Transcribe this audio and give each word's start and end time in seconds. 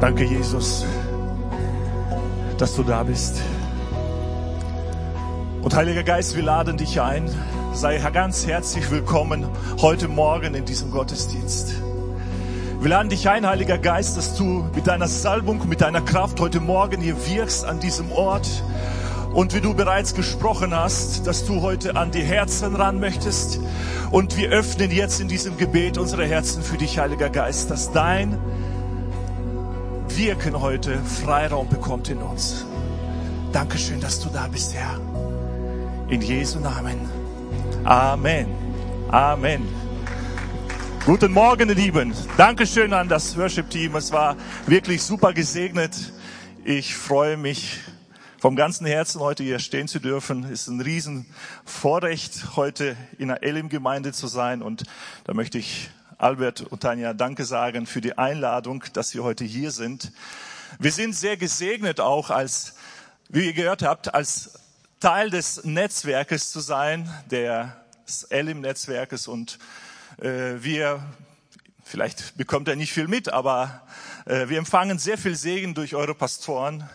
Danke, 0.00 0.24
Jesus, 0.24 0.86
dass 2.56 2.74
du 2.74 2.82
da 2.82 3.02
bist. 3.02 3.42
Und 5.60 5.76
Heiliger 5.76 6.02
Geist, 6.02 6.34
wir 6.34 6.42
laden 6.42 6.78
dich 6.78 7.02
ein. 7.02 7.30
Sei 7.74 7.98
ganz 8.10 8.46
herzlich 8.46 8.90
willkommen 8.90 9.46
heute 9.82 10.08
Morgen 10.08 10.54
in 10.54 10.64
diesem 10.64 10.90
Gottesdienst. 10.90 11.74
Wir 12.80 12.88
laden 12.88 13.10
dich 13.10 13.28
ein, 13.28 13.46
Heiliger 13.46 13.76
Geist, 13.76 14.16
dass 14.16 14.38
du 14.38 14.64
mit 14.74 14.86
deiner 14.86 15.06
Salbung, 15.06 15.68
mit 15.68 15.82
deiner 15.82 16.00
Kraft 16.00 16.40
heute 16.40 16.60
Morgen 16.60 17.02
hier 17.02 17.16
wirkst 17.28 17.66
an 17.66 17.78
diesem 17.78 18.10
Ort. 18.10 18.48
Und 19.34 19.54
wie 19.54 19.60
du 19.60 19.74
bereits 19.74 20.14
gesprochen 20.14 20.74
hast, 20.74 21.26
dass 21.26 21.44
du 21.44 21.60
heute 21.60 21.96
an 21.96 22.10
die 22.10 22.22
Herzen 22.22 22.74
ran 22.74 23.00
möchtest. 23.00 23.60
Und 24.10 24.38
wir 24.38 24.48
öffnen 24.48 24.90
jetzt 24.90 25.20
in 25.20 25.28
diesem 25.28 25.58
Gebet 25.58 25.98
unsere 25.98 26.24
Herzen 26.24 26.62
für 26.62 26.78
dich, 26.78 26.98
Heiliger 26.98 27.28
Geist, 27.28 27.70
dass 27.70 27.92
dein 27.92 28.38
Wirken 30.20 30.60
heute 30.60 31.02
Freiraum 31.02 31.66
bekommt 31.70 32.10
in 32.10 32.18
uns. 32.18 32.66
Dankeschön, 33.54 34.02
dass 34.02 34.20
du 34.20 34.28
da 34.28 34.48
bist, 34.48 34.74
Herr. 34.74 35.00
In 36.10 36.20
Jesu 36.20 36.58
Namen. 36.58 37.08
Amen. 37.84 38.46
Amen. 39.08 39.66
Guten 41.06 41.32
Morgen, 41.32 41.70
ihr 41.70 41.74
Lieben. 41.74 42.12
Dankeschön 42.36 42.92
an 42.92 43.08
das 43.08 43.34
Worship-Team. 43.34 43.96
Es 43.96 44.12
war 44.12 44.36
wirklich 44.66 45.02
super 45.02 45.32
gesegnet. 45.32 46.12
Ich 46.64 46.94
freue 46.94 47.38
mich 47.38 47.78
vom 48.38 48.56
ganzen 48.56 48.86
Herzen, 48.86 49.22
heute 49.22 49.42
hier 49.42 49.58
stehen 49.58 49.88
zu 49.88 50.00
dürfen. 50.00 50.44
Es 50.44 50.62
ist 50.62 50.68
ein 50.68 50.82
Riesenvorrecht, 50.82 52.56
heute 52.56 52.94
in 53.16 53.28
der 53.28 53.42
Elim-Gemeinde 53.42 54.12
zu 54.12 54.26
sein. 54.26 54.60
Und 54.60 54.84
da 55.24 55.32
möchte 55.32 55.56
ich 55.56 55.88
Albert 56.20 56.60
und 56.60 56.82
Tanja 56.82 57.14
Danke 57.14 57.46
sagen 57.46 57.86
für 57.86 58.02
die 58.02 58.18
Einladung, 58.18 58.84
dass 58.92 59.14
wir 59.14 59.24
heute 59.24 59.44
hier 59.44 59.70
sind. 59.70 60.12
Wir 60.78 60.92
sind 60.92 61.14
sehr 61.14 61.38
gesegnet 61.38 61.98
auch 61.98 62.28
als, 62.28 62.74
wie 63.30 63.46
ihr 63.46 63.54
gehört 63.54 63.82
habt, 63.82 64.12
als 64.12 64.60
Teil 65.00 65.30
des 65.30 65.64
Netzwerkes 65.64 66.52
zu 66.52 66.60
sein, 66.60 67.10
des 67.30 68.24
Elim-Netzwerkes 68.24 69.28
und 69.28 69.58
äh, 70.18 70.62
wir, 70.62 71.02
vielleicht 71.82 72.36
bekommt 72.36 72.68
er 72.68 72.76
nicht 72.76 72.92
viel 72.92 73.08
mit, 73.08 73.32
aber 73.32 73.80
äh, 74.26 74.50
wir 74.50 74.58
empfangen 74.58 74.98
sehr 74.98 75.16
viel 75.16 75.36
Segen 75.36 75.72
durch 75.72 75.94
eure 75.94 76.14
Pastoren. 76.14 76.86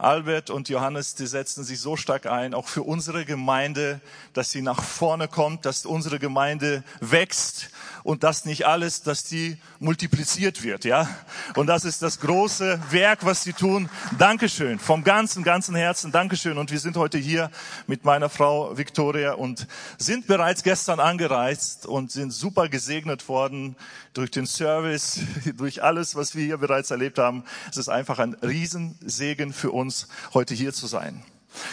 Albert 0.00 0.48
und 0.48 0.70
Johannes, 0.70 1.14
die 1.14 1.26
setzen 1.26 1.62
sich 1.62 1.78
so 1.78 1.94
stark 1.94 2.24
ein, 2.26 2.54
auch 2.54 2.68
für 2.68 2.82
unsere 2.82 3.26
Gemeinde, 3.26 4.00
dass 4.32 4.50
sie 4.50 4.62
nach 4.62 4.82
vorne 4.82 5.28
kommt, 5.28 5.66
dass 5.66 5.84
unsere 5.84 6.18
Gemeinde 6.18 6.84
wächst 7.00 7.68
und 8.02 8.22
das 8.22 8.44
nicht 8.44 8.66
alles, 8.66 9.02
dass 9.02 9.24
die 9.24 9.58
multipliziert 9.78 10.62
wird, 10.62 10.84
ja. 10.84 11.08
Und 11.54 11.66
das 11.66 11.84
ist 11.84 12.02
das 12.02 12.20
große 12.20 12.80
Werk, 12.90 13.24
was 13.24 13.42
sie 13.42 13.52
tun. 13.52 13.88
Dankeschön, 14.18 14.78
vom 14.78 15.04
ganzen, 15.04 15.42
ganzen 15.42 15.74
Herzen, 15.74 16.12
Dankeschön. 16.12 16.58
Und 16.58 16.70
wir 16.70 16.78
sind 16.78 16.96
heute 16.96 17.18
hier 17.18 17.50
mit 17.86 18.04
meiner 18.04 18.28
Frau 18.28 18.76
Victoria 18.76 19.32
und 19.32 19.66
sind 19.98 20.26
bereits 20.26 20.62
gestern 20.62 21.00
angereist 21.00 21.86
und 21.86 22.10
sind 22.10 22.32
super 22.32 22.68
gesegnet 22.68 23.28
worden 23.28 23.76
durch 24.12 24.30
den 24.30 24.46
Service, 24.46 25.20
durch 25.56 25.82
alles, 25.82 26.14
was 26.14 26.34
wir 26.34 26.44
hier 26.44 26.58
bereits 26.58 26.90
erlebt 26.90 27.18
haben. 27.18 27.44
Es 27.70 27.76
ist 27.76 27.88
einfach 27.88 28.18
ein 28.18 28.34
Riesensegen 28.34 29.52
für 29.52 29.70
uns, 29.70 30.08
heute 30.34 30.54
hier 30.54 30.72
zu 30.72 30.86
sein. 30.86 31.22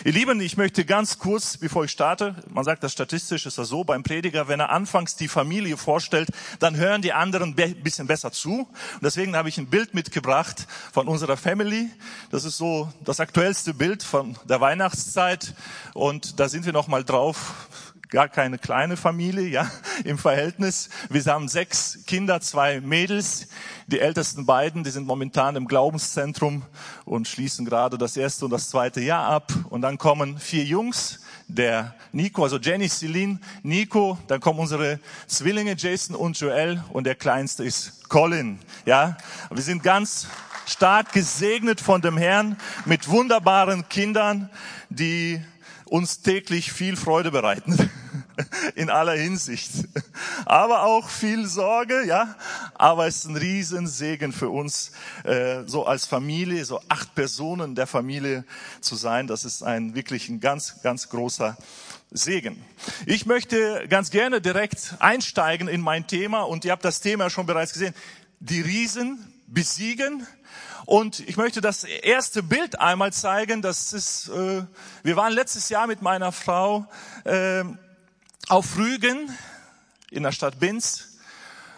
Ihr 0.03 0.11
Lieben, 0.11 0.41
ich 0.41 0.57
möchte 0.57 0.85
ganz 0.85 1.19
kurz, 1.19 1.57
bevor 1.57 1.85
ich 1.85 1.91
starte, 1.91 2.35
man 2.49 2.63
sagt 2.63 2.83
das 2.83 2.93
statistisch 2.93 3.45
ist 3.45 3.57
das 3.57 3.67
so, 3.67 3.83
beim 3.83 4.03
Prediger, 4.03 4.47
wenn 4.47 4.59
er 4.59 4.69
anfangs 4.69 5.15
die 5.15 5.27
Familie 5.27 5.77
vorstellt, 5.77 6.29
dann 6.59 6.75
hören 6.75 7.01
die 7.01 7.13
anderen 7.13 7.55
ein 7.57 7.83
bisschen 7.83 8.07
besser 8.07 8.31
zu. 8.31 8.61
Und 8.61 9.03
deswegen 9.03 9.35
habe 9.35 9.49
ich 9.49 9.57
ein 9.57 9.67
Bild 9.67 9.93
mitgebracht 9.93 10.67
von 10.91 11.07
unserer 11.07 11.37
Family. 11.37 11.89
Das 12.31 12.43
ist 12.43 12.57
so 12.57 12.91
das 13.05 13.19
aktuellste 13.19 13.73
Bild 13.73 14.03
von 14.03 14.37
der 14.45 14.61
Weihnachtszeit. 14.61 15.53
Und 15.93 16.39
da 16.39 16.49
sind 16.49 16.65
wir 16.65 16.73
noch 16.73 16.87
mal 16.87 17.03
drauf 17.03 17.67
gar 18.09 18.29
keine 18.29 18.57
kleine 18.57 18.97
Familie, 18.97 19.47
ja, 19.47 19.69
im 20.03 20.17
Verhältnis. 20.17 20.89
Wir 21.09 21.23
haben 21.25 21.47
sechs 21.47 21.99
Kinder, 22.05 22.39
zwei 22.41 22.81
Mädels. 22.81 23.47
Die 23.87 23.99
ältesten 23.99 24.45
beiden, 24.45 24.83
die 24.83 24.91
sind 24.91 25.07
momentan 25.07 25.55
im 25.55 25.67
Glaubenszentrum 25.67 26.63
und 27.05 27.27
schließen 27.27 27.65
gerade 27.65 27.97
das 27.97 28.17
erste 28.17 28.45
und 28.45 28.51
das 28.51 28.69
zweite 28.69 29.01
Jahr 29.01 29.27
ab. 29.27 29.53
Und 29.69 29.81
dann 29.81 29.97
kommen 29.97 30.39
vier 30.39 30.63
Jungs, 30.63 31.19
der 31.47 31.95
Nico, 32.11 32.43
also 32.43 32.57
Jenny, 32.57 32.89
Celine, 32.89 33.39
Nico, 33.63 34.17
dann 34.27 34.41
kommen 34.41 34.59
unsere 34.59 34.99
Zwillinge 35.27 35.75
Jason 35.77 36.15
und 36.15 36.37
Joel 36.39 36.83
und 36.91 37.05
der 37.05 37.15
kleinste 37.15 37.63
ist 37.63 38.09
Colin, 38.09 38.59
ja. 38.85 39.17
Wir 39.49 39.63
sind 39.63 39.81
ganz 39.81 40.27
stark 40.65 41.13
gesegnet 41.13 41.79
von 41.79 42.01
dem 42.01 42.17
Herrn 42.17 42.57
mit 42.85 43.07
wunderbaren 43.07 43.87
Kindern, 43.87 44.49
die 44.89 45.41
uns 45.85 46.21
täglich 46.21 46.71
viel 46.73 46.97
Freude 46.97 47.31
bereiten 47.31 47.89
in 48.75 48.89
aller 48.89 49.13
Hinsicht, 49.13 49.71
aber 50.45 50.83
auch 50.83 51.09
viel 51.09 51.45
Sorge, 51.47 52.05
ja. 52.05 52.35
Aber 52.75 53.07
es 53.07 53.17
ist 53.17 53.25
ein 53.25 53.35
Riesensegen 53.35 54.31
für 54.31 54.49
uns, 54.49 54.91
äh, 55.23 55.63
so 55.65 55.85
als 55.85 56.05
Familie, 56.05 56.63
so 56.65 56.79
acht 56.87 57.15
Personen 57.15 57.75
der 57.75 57.87
Familie 57.87 58.45
zu 58.81 58.95
sein. 58.95 59.27
Das 59.27 59.45
ist 59.45 59.63
ein 59.63 59.95
wirklich 59.95 60.29
ein 60.29 60.39
ganz, 60.39 60.81
ganz 60.81 61.09
großer 61.09 61.57
Segen. 62.11 62.63
Ich 63.05 63.25
möchte 63.25 63.87
ganz 63.89 64.11
gerne 64.11 64.41
direkt 64.41 64.95
einsteigen 64.99 65.67
in 65.67 65.81
mein 65.81 66.07
Thema 66.07 66.41
und 66.41 66.63
ihr 66.65 66.71
habt 66.71 66.85
das 66.85 67.01
Thema 67.01 67.29
schon 67.29 67.45
bereits 67.45 67.73
gesehen. 67.73 67.93
Die 68.39 68.61
Riesen 68.61 69.33
besiegen 69.47 70.25
und 70.85 71.19
ich 71.19 71.35
möchte 71.35 71.59
das 71.59 71.83
erste 71.83 72.43
Bild 72.43 72.79
einmal 72.79 73.11
zeigen. 73.11 73.61
Das 73.61 73.91
ist, 73.91 74.29
äh, 74.29 74.63
wir 75.03 75.15
waren 75.15 75.33
letztes 75.33 75.69
Jahr 75.69 75.87
mit 75.87 76.01
meiner 76.01 76.31
Frau 76.31 76.85
äh, 77.25 77.63
auf 78.49 78.77
Rügen 78.77 79.29
in 80.09 80.23
der 80.23 80.31
Stadt 80.31 80.59
Binz. 80.59 81.03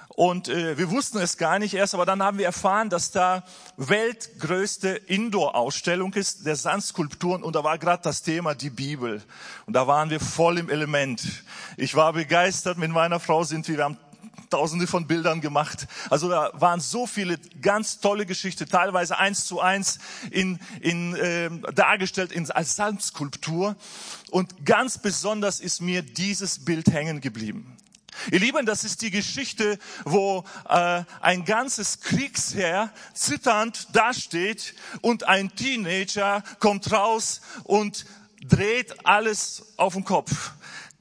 Und 0.10 0.50
äh, 0.50 0.78
wir 0.78 0.92
wussten 0.92 1.18
es 1.20 1.38
gar 1.38 1.60
nicht 1.60 1.74
erst, 1.74 1.94
aber 1.94 2.06
dann 2.06 2.22
haben 2.22 2.38
wir 2.38 2.46
erfahren, 2.46 2.90
dass 2.90 3.12
da 3.12 3.44
weltgrößte 3.78 4.90
Indoor-Ausstellung 4.90 6.14
ist 6.14 6.46
der 6.46 6.58
Sandskulpturen 6.58 7.42
und 7.42 7.56
da 7.56 7.64
war 7.64 7.78
gerade 7.78 8.04
das 8.04 8.22
Thema 8.22 8.54
die 8.54 8.70
Bibel. 8.70 9.24
Und 9.66 9.74
da 9.74 9.88
waren 9.88 10.10
wir 10.10 10.20
voll 10.20 10.58
im 10.58 10.70
Element. 10.70 11.24
Ich 11.78 11.96
war 11.96 12.12
begeistert, 12.12 12.78
mit 12.78 12.92
meiner 12.92 13.22
Frau 13.22 13.46
sind 13.46 13.68
wir, 13.70 13.78
wir 13.78 13.84
haben 13.86 13.98
tausende 14.50 14.88
von 14.88 15.08
Bildern 15.08 15.42
gemacht. 15.42 15.88
Also 16.10 16.30
da 16.30 16.52
waren 16.54 16.80
so 16.80 17.08
viele 17.08 17.38
ganz 17.62 18.00
tolle 18.00 18.26
Geschichten, 18.26 18.68
teilweise 18.68 19.18
eins 19.18 19.46
zu 19.46 19.60
eins 19.60 20.00
in, 20.32 20.60
in, 20.82 21.16
äh, 21.16 21.50
dargestellt 21.74 22.32
in, 22.32 22.50
als 22.52 22.76
Salmskulptur. 22.76 23.76
Und 24.32 24.66
ganz 24.66 24.98
besonders 24.98 25.60
ist 25.60 25.82
mir 25.82 26.02
dieses 26.02 26.66
Bild 26.66 26.88
hängen 26.92 27.22
geblieben. 27.22 27.78
Ihr 28.32 28.40
Lieben, 28.40 28.66
das 28.66 28.84
ist 28.84 29.02
die 29.02 29.12
Geschichte, 29.12 29.80
wo 30.04 30.44
äh, 30.68 31.04
ein 31.22 31.46
ganzes 31.46 32.02
Kriegsheer 32.02 32.92
zitternd 33.14 33.88
dasteht 33.94 34.74
und 35.02 35.24
ein 35.24 35.56
Teenager 35.56 36.44
kommt 36.60 36.92
raus 36.92 37.42
und 37.64 38.06
dreht 38.42 39.06
alles 39.06 39.74
auf 39.78 39.94
den 39.94 40.04
Kopf. 40.04 40.52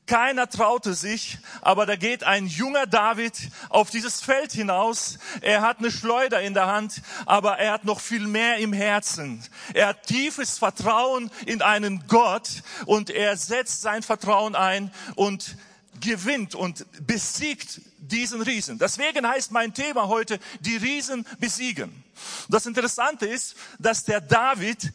Keiner 0.09 0.49
traute 0.49 0.95
sich, 0.95 1.37
aber 1.61 1.85
da 1.85 1.95
geht 1.95 2.25
ein 2.25 2.47
junger 2.47 2.87
David 2.87 3.35
auf 3.69 3.91
dieses 3.91 4.23
Feld 4.23 4.53
hinaus. 4.53 5.19
Er 5.43 5.61
hat 5.61 5.81
eine 5.81 5.91
Schleuder 5.91 6.41
in 6.41 6.55
der 6.55 6.67
Hand, 6.67 7.03
aber 7.27 7.59
er 7.59 7.73
hat 7.73 7.85
noch 7.85 8.01
viel 8.01 8.27
mehr 8.27 8.57
im 8.57 8.73
Herzen. 8.73 9.45
Er 9.75 9.89
hat 9.89 10.07
tiefes 10.07 10.57
Vertrauen 10.57 11.31
in 11.45 11.61
einen 11.61 12.07
Gott 12.09 12.49
und 12.87 13.11
er 13.11 13.37
setzt 13.37 13.83
sein 13.83 14.03
Vertrauen 14.03 14.57
ein 14.57 14.91
und 15.15 15.59
gewinnt 16.01 16.55
und 16.55 16.87
besiegt 17.07 17.83
diesen 17.99 18.41
Riesen. 18.41 18.79
Deswegen 18.79 19.29
heißt 19.29 19.53
mein 19.53 19.75
Thema 19.75 20.09
heute, 20.09 20.39
die 20.61 20.77
Riesen 20.77 21.27
besiegen. 21.39 22.03
Das 22.49 22.65
Interessante 22.65 23.27
ist, 23.27 23.57
dass 23.79 24.05
der 24.05 24.23
David 24.23 24.91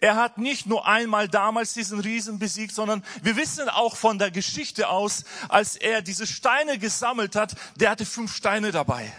er 0.00 0.16
hat 0.16 0.38
nicht 0.38 0.66
nur 0.66 0.86
einmal 0.86 1.28
damals 1.28 1.74
diesen 1.74 2.00
Riesen 2.00 2.38
besiegt, 2.38 2.74
sondern 2.74 3.04
wir 3.22 3.36
wissen 3.36 3.68
auch 3.68 3.96
von 3.96 4.18
der 4.18 4.30
Geschichte 4.30 4.88
aus, 4.88 5.24
als 5.48 5.76
er 5.76 6.02
diese 6.02 6.26
Steine 6.26 6.78
gesammelt 6.78 7.34
hat, 7.34 7.54
der 7.76 7.90
hatte 7.90 8.06
fünf 8.06 8.34
Steine 8.34 8.70
dabei. 8.70 9.12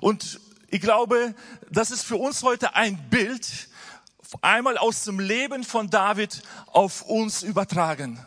Und 0.00 0.40
ich 0.68 0.80
glaube, 0.80 1.34
das 1.70 1.90
ist 1.90 2.04
für 2.04 2.16
uns 2.16 2.42
heute 2.42 2.76
ein 2.76 2.96
Bild, 3.10 3.68
einmal 4.40 4.78
aus 4.78 5.04
dem 5.04 5.20
Leben 5.20 5.64
von 5.64 5.90
David 5.90 6.42
auf 6.66 7.02
uns 7.02 7.42
übertragen. 7.42 8.24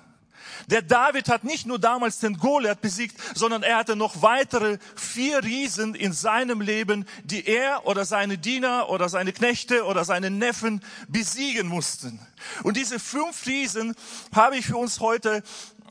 Der 0.67 0.81
David 0.81 1.29
hat 1.29 1.43
nicht 1.43 1.65
nur 1.65 1.79
damals 1.79 2.19
den 2.19 2.37
Goliath 2.37 2.81
besiegt, 2.81 3.15
sondern 3.35 3.63
er 3.63 3.77
hatte 3.77 3.95
noch 3.95 4.21
weitere 4.21 4.77
vier 4.95 5.43
Riesen 5.43 5.95
in 5.95 6.13
seinem 6.13 6.61
Leben, 6.61 7.05
die 7.23 7.45
er 7.45 7.85
oder 7.85 8.05
seine 8.05 8.37
Diener 8.37 8.89
oder 8.89 9.09
seine 9.09 9.33
Knechte 9.33 9.85
oder 9.85 10.03
seine 10.03 10.29
Neffen 10.29 10.83
besiegen 11.07 11.67
mussten. 11.67 12.19
Und 12.63 12.77
diese 12.77 12.99
fünf 12.99 13.45
Riesen 13.45 13.95
habe 14.33 14.57
ich 14.57 14.67
für 14.67 14.77
uns 14.77 14.99
heute 14.99 15.43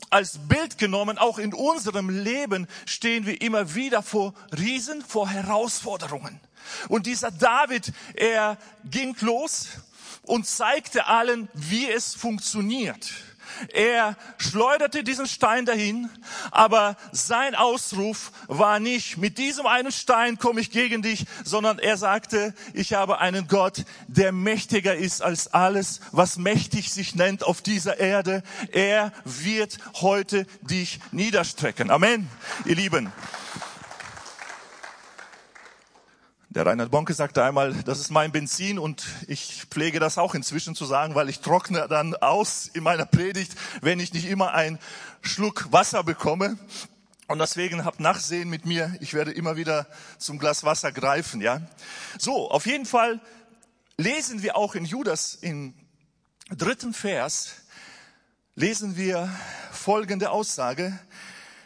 als 0.09 0.37
Bild 0.47 0.77
genommen. 0.77 1.17
Auch 1.17 1.39
in 1.39 1.53
unserem 1.53 2.09
Leben 2.09 2.67
stehen 2.85 3.25
wir 3.25 3.41
immer 3.41 3.75
wieder 3.75 4.03
vor 4.03 4.33
Riesen, 4.57 5.03
vor 5.03 5.29
Herausforderungen. 5.29 6.39
Und 6.89 7.05
dieser 7.05 7.31
David, 7.31 7.93
er 8.13 8.57
ging 8.85 9.15
los 9.21 9.67
und 10.23 10.45
zeigte 10.45 11.07
allen, 11.07 11.49
wie 11.53 11.89
es 11.89 12.13
funktioniert. 12.13 13.09
Er 13.73 14.15
schleuderte 14.37 15.03
diesen 15.03 15.27
Stein 15.27 15.65
dahin, 15.65 16.09
aber 16.51 16.95
sein 17.11 17.55
Ausruf 17.55 18.31
war 18.47 18.79
nicht, 18.79 19.17
mit 19.17 19.37
diesem 19.37 19.65
einen 19.65 19.91
Stein 19.91 20.37
komme 20.37 20.61
ich 20.61 20.71
gegen 20.71 21.01
dich, 21.01 21.25
sondern 21.43 21.79
er 21.79 21.97
sagte, 21.97 22.53
ich 22.73 22.93
habe 22.93 23.19
einen 23.19 23.47
Gott, 23.47 23.85
der 24.07 24.31
mächtiger 24.31 24.95
ist 24.95 25.21
als 25.21 25.53
alles, 25.53 25.99
was 26.11 26.37
mächtig 26.37 26.91
sich 26.91 27.15
nennt 27.15 27.43
auf 27.43 27.61
dieser 27.61 27.99
Erde. 27.99 28.43
Er 28.71 29.11
wird 29.25 29.77
heute 30.01 30.45
dich 30.61 30.99
niederstrecken. 31.11 31.91
Amen, 31.91 32.29
ihr 32.65 32.75
Lieben. 32.75 33.11
Der 36.57 36.65
Reinhard 36.65 36.89
Bonke 36.89 37.13
sagte 37.13 37.43
einmal, 37.43 37.71
das 37.83 37.99
ist 37.99 38.09
mein 38.09 38.31
Benzin 38.31 38.79
und 38.79 39.05
ich 39.27 39.65
pflege 39.69 39.99
das 39.99 40.17
auch 40.17 40.33
inzwischen 40.33 40.73
zu 40.73 40.85
sagen, 40.85 41.13
weil 41.13 41.29
ich 41.29 41.41
trockne 41.41 41.87
dann 41.87 42.15
aus 42.15 42.67
in 42.73 42.81
meiner 42.81 43.05
Predigt, 43.05 43.53
wenn 43.81 43.99
ich 43.99 44.11
nicht 44.11 44.25
immer 44.25 44.55
einen 44.55 44.79
Schluck 45.21 45.71
Wasser 45.71 46.03
bekomme. 46.03 46.57
Und 47.27 47.37
deswegen 47.37 47.85
habt 47.85 47.99
Nachsehen 47.99 48.49
mit 48.49 48.65
mir. 48.65 48.91
Ich 49.01 49.13
werde 49.13 49.33
immer 49.33 49.55
wieder 49.55 49.85
zum 50.17 50.39
Glas 50.39 50.63
Wasser 50.63 50.91
greifen, 50.91 51.41
ja. 51.41 51.61
So, 52.17 52.49
auf 52.49 52.65
jeden 52.65 52.87
Fall 52.87 53.21
lesen 53.97 54.41
wir 54.41 54.57
auch 54.57 54.73
in 54.73 54.85
Judas 54.85 55.35
im 55.35 55.75
dritten 56.49 56.95
Vers, 56.95 57.49
lesen 58.55 58.97
wir 58.97 59.29
folgende 59.71 60.31
Aussage. 60.31 60.97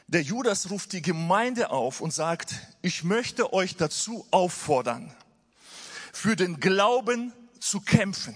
Der 0.07 0.21
Judas 0.21 0.69
ruft 0.69 0.91
die 0.91 1.01
Gemeinde 1.01 1.69
auf 1.69 2.01
und 2.01 2.13
sagt, 2.13 2.55
ich 2.81 3.03
möchte 3.03 3.53
euch 3.53 3.75
dazu 3.75 4.25
auffordern, 4.31 5.13
für 6.13 6.35
den 6.35 6.59
Glauben 6.59 7.33
zu 7.59 7.81
kämpfen, 7.81 8.35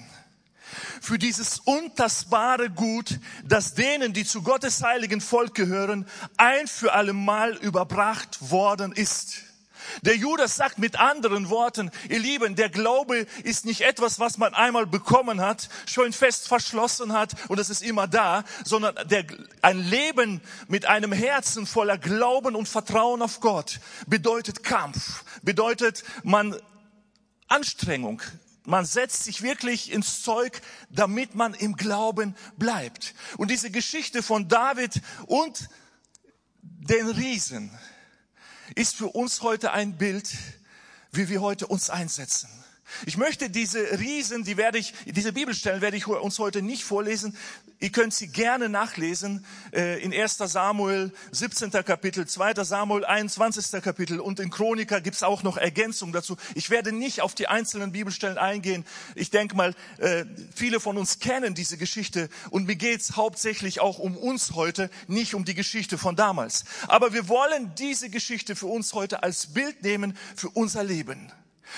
für 1.02 1.18
dieses 1.18 1.60
untastbare 1.60 2.70
Gut, 2.70 3.20
das 3.44 3.74
denen, 3.74 4.14
die 4.14 4.26
zu 4.26 4.42
Gottes 4.42 4.84
heiligen 4.84 5.22
Volk 5.22 5.56
gehören, 5.56 6.08
ein 6.38 6.68
für 6.68 6.94
alle 6.94 7.14
Mal 7.14 7.56
überbracht 7.58 8.52
worden 8.52 8.92
ist. 8.92 9.44
Der 10.02 10.16
Judas 10.16 10.56
sagt 10.56 10.78
mit 10.78 11.00
anderen 11.00 11.50
Worten, 11.50 11.92
ihr 12.10 12.20
Lieben, 12.20 12.56
der 12.56 12.70
Glaube 12.70 13.26
ist 13.44 13.66
nicht 13.66 13.82
etwas, 13.82 14.20
was 14.20 14.38
man 14.38 14.54
einmal 14.54 14.86
bekommen 14.86 15.42
hat, 15.42 15.70
schön 15.86 16.14
fest 16.14 16.48
verschlossen 16.48 17.14
hat 17.14 17.34
und 17.50 17.60
es 17.60 17.70
ist 17.70 17.82
immer 17.82 18.08
da, 18.08 18.44
sondern 18.64 18.96
der, 19.08 19.26
ein 19.62 19.80
Leben 19.80 20.42
mit 20.68 20.86
einem 20.86 21.12
Herzen 21.12 21.66
voller 21.66 21.98
Glauben 21.98 22.56
und 22.56 22.68
Vertrauen 22.68 23.22
auf 23.22 23.40
Gott 23.40 23.80
bedeutet 24.08 24.64
Kampf, 24.64 25.24
bedeutet 25.44 26.04
man 26.24 26.56
Anstrengung, 27.48 28.22
man 28.66 28.86
setzt 28.86 29.24
sich 29.24 29.44
wirklich 29.44 29.92
ins 29.92 30.24
Zeug, 30.24 30.62
damit 30.90 31.36
man 31.36 31.54
im 31.54 31.76
Glauben 31.76 32.36
bleibt. 32.58 33.14
Und 33.38 33.52
diese 33.52 33.70
Geschichte 33.70 34.24
von 34.24 34.48
David 34.48 35.02
und 35.28 35.70
den 36.62 37.08
Riesen, 37.08 37.72
ist 38.76 38.96
für 38.96 39.08
uns 39.08 39.42
heute 39.42 39.72
ein 39.72 39.98
Bild, 39.98 40.30
wie 41.12 41.30
wir 41.30 41.42
heute 41.42 41.68
uns 41.68 41.90
einsetzen. 41.90 42.50
Ich 43.06 43.18
möchte 43.18 43.50
diese 43.50 44.00
Riesen, 44.00 44.44
die 44.44 44.58
werde 44.58 44.78
ich, 44.78 44.94
diese 45.06 45.34
Bibelstellen 45.34 45.82
werde 45.82 45.98
ich 45.98 46.08
uns 46.08 46.40
heute 46.40 46.62
nicht 46.62 46.84
vorlesen. 46.84 47.36
Ihr 47.80 47.92
könnt 47.92 48.14
sie 48.14 48.28
gerne 48.28 48.70
nachlesen 48.70 49.46
äh, 49.74 50.02
in 50.02 50.14
1. 50.14 50.38
Samuel 50.38 51.12
17. 51.32 51.72
Kapitel, 51.72 52.26
2. 52.26 52.64
Samuel 52.64 53.04
21. 53.04 53.84
Kapitel 53.84 54.20
und 54.20 54.40
in 54.40 54.50
Chroniker 54.50 55.02
gibt's 55.02 55.24
auch 55.24 55.44
noch 55.44 55.58
Ergänzungen 55.58 56.14
dazu. 56.14 56.38
Ich 56.54 56.70
werde 56.70 56.94
nicht 56.94 57.22
auf 57.22 57.36
die 57.36 57.48
einzelnen 57.48 57.92
Bibelstellen 57.92 58.38
eingehen. 58.38 58.86
Ich 59.14 59.30
denke 59.30 59.56
mal, 59.56 59.76
äh, 59.98 60.26
viele 60.56 60.80
von 60.80 60.98
uns 60.98 61.20
kennen 61.20 61.54
diese 61.54 61.78
Geschichte 61.78 62.30
und 62.50 62.66
mir 62.66 62.76
geht's 62.76 63.18
hauptsächlich 63.18 63.82
auch 63.82 64.00
um 64.00 64.16
uns 64.16 64.54
heute, 64.54 64.90
nicht 65.08 65.36
um 65.36 65.44
die 65.44 65.56
Geschichte 65.56 65.98
von 65.98 66.16
damals. 66.16 66.64
Aber 66.88 67.14
wir 67.14 67.28
wollen 67.28 67.74
diese 67.78 68.10
Geschichte 68.10 68.56
für 68.56 68.68
uns 68.68 68.94
heute 68.94 69.22
als 69.22 69.48
Bild 69.48 69.84
nehmen 69.84 70.18
für 70.36 70.50
unser 70.50 70.84
Leben. 70.84 71.32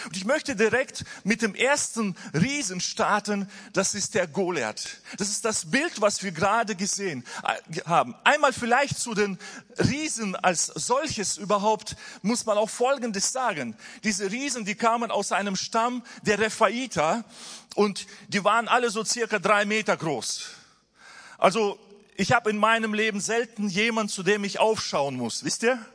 Und 0.06 0.18
ich 0.18 0.26
möchte 0.26 0.56
direkt 0.56 1.04
mit 1.24 1.42
dem 1.42 1.56
ersten 1.56 2.16
Riesen 2.34 2.82
starten. 2.82 3.50
Das 3.74 3.96
ist 3.96 4.16
der 4.16 4.28
Goliath. 4.28 5.02
Das 5.18 5.30
ist 5.30 5.46
das 5.46 5.72
Bild, 5.72 6.02
was 6.02 6.24
wir 6.24 6.32
gerade 6.32 6.76
gesehen 6.76 7.24
äh, 7.44 7.82
haben. 7.86 8.16
Einmal 8.24 8.54
vielleicht 8.54 9.00
zu 9.00 9.14
den 9.14 9.38
Riesen 9.80 10.36
als 10.36 10.66
solches 10.66 11.38
überhaupt 11.38 11.96
muss 12.22 12.46
man 12.46 12.58
auch 12.58 12.70
Folgendes 12.70 13.32
sagen. 13.32 13.76
Diese 14.04 14.32
Riesen, 14.32 14.66
die 14.66 14.76
kamen 14.76 15.12
aus 15.12 15.32
einem 15.32 15.56
Stamm 15.56 16.04
der 16.24 16.40
Rephaiter 16.40 17.24
und 17.76 18.08
die 18.28 18.44
waren 18.44 18.68
alle 18.68 18.90
so 18.90 19.04
circa 19.04 19.40
drei 19.40 19.66
Meter 19.66 19.98
groß. 19.98 20.50
Also 21.38 21.80
ich 22.16 22.32
habe 22.32 22.50
in 22.50 22.58
meinem 22.58 22.94
Leben 22.94 23.22
selten 23.22 23.70
jemand, 23.70 24.12
zu 24.12 24.24
dem 24.24 24.44
ich 24.44 24.60
aufschauen 24.60 25.16
muss. 25.16 25.44
Wisst 25.44 25.64
ihr? 25.64 25.86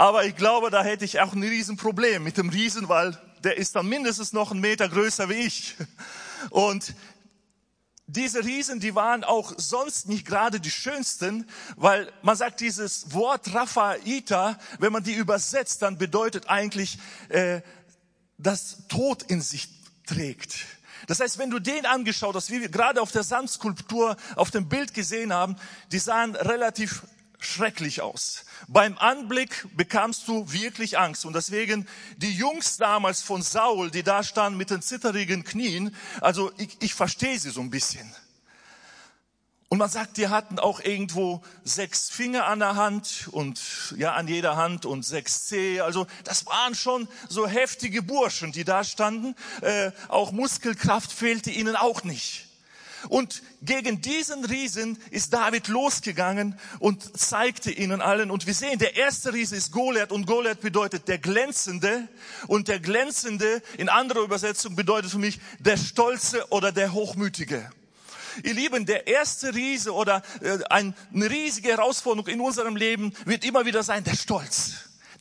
Aber 0.00 0.24
ich 0.24 0.34
glaube, 0.34 0.70
da 0.70 0.82
hätte 0.82 1.04
ich 1.04 1.20
auch 1.20 1.34
ein 1.34 1.42
Riesenproblem 1.42 2.24
mit 2.24 2.38
dem 2.38 2.48
Riesen, 2.48 2.88
weil 2.88 3.18
der 3.44 3.58
ist 3.58 3.76
dann 3.76 3.86
mindestens 3.86 4.32
noch 4.32 4.50
einen 4.50 4.62
Meter 4.62 4.88
größer 4.88 5.28
wie 5.28 5.34
ich. 5.34 5.76
Und 6.48 6.94
diese 8.06 8.42
Riesen, 8.42 8.80
die 8.80 8.94
waren 8.94 9.24
auch 9.24 9.52
sonst 9.58 10.08
nicht 10.08 10.24
gerade 10.24 10.58
die 10.58 10.70
schönsten, 10.70 11.46
weil 11.76 12.10
man 12.22 12.34
sagt, 12.34 12.60
dieses 12.60 13.12
Wort 13.12 13.52
Raphaita, 13.52 14.58
wenn 14.78 14.90
man 14.90 15.02
die 15.02 15.12
übersetzt, 15.12 15.82
dann 15.82 15.98
bedeutet 15.98 16.48
eigentlich, 16.48 16.98
äh, 17.28 17.60
dass 18.38 18.88
Tod 18.88 19.24
in 19.24 19.42
sich 19.42 19.68
trägt. 20.06 20.64
Das 21.08 21.20
heißt, 21.20 21.36
wenn 21.36 21.50
du 21.50 21.58
den 21.58 21.84
angeschaut 21.84 22.34
hast, 22.34 22.50
wie 22.50 22.62
wir 22.62 22.70
gerade 22.70 23.02
auf 23.02 23.12
der 23.12 23.22
Sandskulptur 23.22 24.16
auf 24.36 24.50
dem 24.50 24.66
Bild 24.66 24.94
gesehen 24.94 25.34
haben, 25.34 25.56
die 25.92 25.98
sahen 25.98 26.36
relativ 26.36 27.02
schrecklich 27.38 28.00
aus. 28.00 28.46
Beim 28.68 28.98
Anblick 28.98 29.66
bekamst 29.76 30.28
du 30.28 30.52
wirklich 30.52 30.98
Angst. 30.98 31.24
Und 31.24 31.34
deswegen 31.34 31.86
die 32.16 32.32
Jungs 32.32 32.76
damals 32.76 33.22
von 33.22 33.42
Saul, 33.42 33.90
die 33.90 34.02
da 34.02 34.22
standen 34.22 34.58
mit 34.58 34.70
den 34.70 34.82
zitterigen 34.82 35.44
Knien, 35.44 35.94
also 36.20 36.52
ich, 36.56 36.76
ich 36.80 36.94
verstehe 36.94 37.38
sie 37.38 37.50
so 37.50 37.60
ein 37.60 37.70
bisschen. 37.70 38.10
Und 39.72 39.78
man 39.78 39.88
sagt, 39.88 40.16
die 40.16 40.26
hatten 40.26 40.58
auch 40.58 40.80
irgendwo 40.80 41.42
sechs 41.62 42.10
Finger 42.10 42.46
an 42.46 42.58
der 42.58 42.74
Hand 42.74 43.28
und 43.30 43.94
ja 43.96 44.14
an 44.14 44.26
jeder 44.26 44.56
Hand 44.56 44.84
und 44.84 45.04
sechs 45.04 45.46
Zehe. 45.46 45.84
Also 45.84 46.08
das 46.24 46.44
waren 46.46 46.74
schon 46.74 47.06
so 47.28 47.46
heftige 47.46 48.02
Burschen, 48.02 48.50
die 48.50 48.64
da 48.64 48.82
standen. 48.82 49.36
Äh, 49.60 49.92
auch 50.08 50.32
Muskelkraft 50.32 51.12
fehlte 51.12 51.52
ihnen 51.52 51.76
auch 51.76 52.02
nicht. 52.02 52.49
Und 53.08 53.42
gegen 53.62 54.00
diesen 54.00 54.44
Riesen 54.44 54.98
ist 55.10 55.32
David 55.32 55.68
losgegangen 55.68 56.58
und 56.78 57.18
zeigte 57.18 57.70
ihnen 57.70 58.00
allen. 58.00 58.30
Und 58.30 58.46
wir 58.46 58.54
sehen, 58.54 58.78
der 58.78 58.96
erste 58.96 59.32
Riese 59.32 59.56
ist 59.56 59.72
Goliath 59.72 60.12
und 60.12 60.26
Goliath 60.26 60.60
bedeutet 60.60 61.08
der 61.08 61.18
Glänzende. 61.18 62.08
Und 62.46 62.68
der 62.68 62.80
Glänzende 62.80 63.62
in 63.78 63.88
anderer 63.88 64.22
Übersetzung 64.22 64.76
bedeutet 64.76 65.10
für 65.10 65.18
mich 65.18 65.40
der 65.58 65.76
Stolze 65.76 66.46
oder 66.50 66.72
der 66.72 66.92
Hochmütige. 66.92 67.70
Ihr 68.44 68.54
Lieben, 68.54 68.86
der 68.86 69.06
erste 69.06 69.54
Riese 69.54 69.92
oder 69.92 70.22
äh, 70.40 70.58
eine 70.68 70.94
riesige 71.12 71.68
Herausforderung 71.68 72.28
in 72.28 72.40
unserem 72.40 72.76
Leben 72.76 73.12
wird 73.24 73.44
immer 73.44 73.66
wieder 73.66 73.82
sein, 73.82 74.04
der 74.04 74.14
Stolz, 74.14 74.72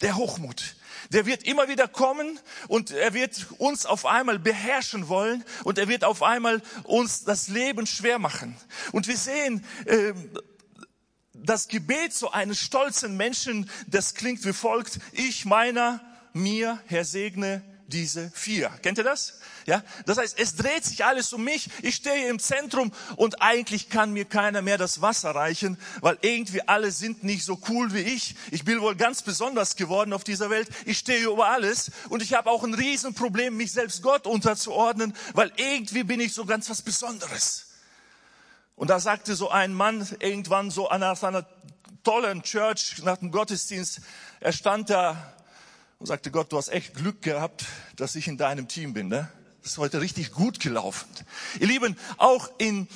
der 0.02 0.16
Hochmut 0.16 0.76
der 1.10 1.26
wird 1.26 1.44
immer 1.44 1.68
wieder 1.68 1.88
kommen 1.88 2.40
und 2.68 2.92
er 2.92 3.14
wird 3.14 3.48
uns 3.58 3.86
auf 3.86 4.06
einmal 4.06 4.40
beherrschen 4.40 5.08
wollen 5.08 5.44
und 5.64 5.78
er 5.78 5.88
wird 5.88 6.04
auf 6.04 6.24
einmal 6.24 6.62
uns 6.84 7.24
das 7.24 7.48
Leben 7.48 7.88
schwer 7.88 8.20
machen. 8.20 8.56
Und 8.92 9.08
wir 9.08 9.18
sehen, 9.18 9.66
äh, 9.86 10.14
das 11.34 11.68
Gebet 11.68 12.14
so 12.14 12.32
eines 12.32 12.60
stolzen 12.60 13.18
Menschen, 13.18 13.70
das 13.88 14.14
klingt 14.14 14.46
wie 14.46 14.54
folgt, 14.54 15.00
ich 15.12 15.46
meiner, 15.46 16.02
mir, 16.34 16.80
Herr 16.86 17.06
segne 17.06 17.64
diese 17.88 18.30
vier. 18.32 18.70
Kennt 18.84 19.00
ihr 19.00 19.04
das? 19.04 19.39
Ja, 19.70 19.84
das 20.08 20.18
heißt, 20.18 20.40
es 20.40 20.56
dreht 20.56 20.84
sich 20.84 21.06
alles 21.06 21.32
um 21.32 21.44
mich. 21.44 21.70
Ich 21.84 21.98
stehe 21.98 22.28
im 22.28 22.40
Zentrum 22.40 22.92
und 23.18 23.40
eigentlich 23.44 23.88
kann 23.90 24.12
mir 24.12 24.26
keiner 24.26 24.64
mehr 24.64 24.80
das 24.80 25.04
Wasser 25.04 25.30
reichen, 25.36 25.78
weil 26.02 26.18
irgendwie 26.24 26.68
alle 26.68 26.90
sind 26.90 27.24
nicht 27.24 27.46
so 27.46 27.62
cool 27.70 27.94
wie 27.94 28.00
ich. 28.00 28.34
Ich 28.50 28.66
bin 28.66 28.82
wohl 28.82 28.96
ganz 28.96 29.22
besonders 29.22 29.76
geworden 29.76 30.12
auf 30.12 30.24
dieser 30.24 30.50
Welt. 30.50 30.68
Ich 30.86 30.98
stehe 30.98 31.24
über 31.24 31.50
alles 31.50 31.92
und 32.10 32.24
ich 32.24 32.34
habe 32.34 32.50
auch 32.50 32.64
ein 32.64 32.74
Riesenproblem, 32.74 33.56
mich 33.56 33.72
selbst 33.72 34.02
Gott 34.02 34.26
unterzuordnen, 34.26 35.14
weil 35.36 35.52
irgendwie 35.58 36.04
bin 36.04 36.20
ich 36.20 36.34
so 36.34 36.46
ganz 36.46 36.68
was 36.72 36.82
Besonderes. 36.82 37.68
Und 38.76 38.90
da 38.90 39.00
sagte 39.00 39.36
so 39.36 39.52
ein 39.52 39.72
Mann 39.72 40.08
irgendwann 40.20 40.72
so 40.72 40.90
an 40.90 41.04
einer 41.04 41.46
tollen 42.04 42.42
Church 42.42 43.04
nach 43.04 43.18
dem 43.18 43.30
Gottesdienst, 43.30 44.02
er 44.40 44.52
stand 44.52 44.90
da 44.90 45.36
und 46.00 46.08
sagte, 46.08 46.32
Gott, 46.32 46.52
du 46.52 46.58
hast 46.58 46.70
echt 46.70 46.96
Glück 46.96 47.22
gehabt, 47.22 47.66
dass 47.98 48.16
ich 48.16 48.28
in 48.28 48.38
deinem 48.38 48.68
Team 48.68 48.94
bin. 48.94 49.10
Ne? 49.10 49.30
Ist 49.70 49.78
heute 49.78 50.02
richtig 50.02 50.32
gut 50.32 50.60
gelaufen. 50.60 51.08
Ihr 51.60 51.68
Lieben, 51.68 51.96
auch 52.18 52.50
in 52.58 52.88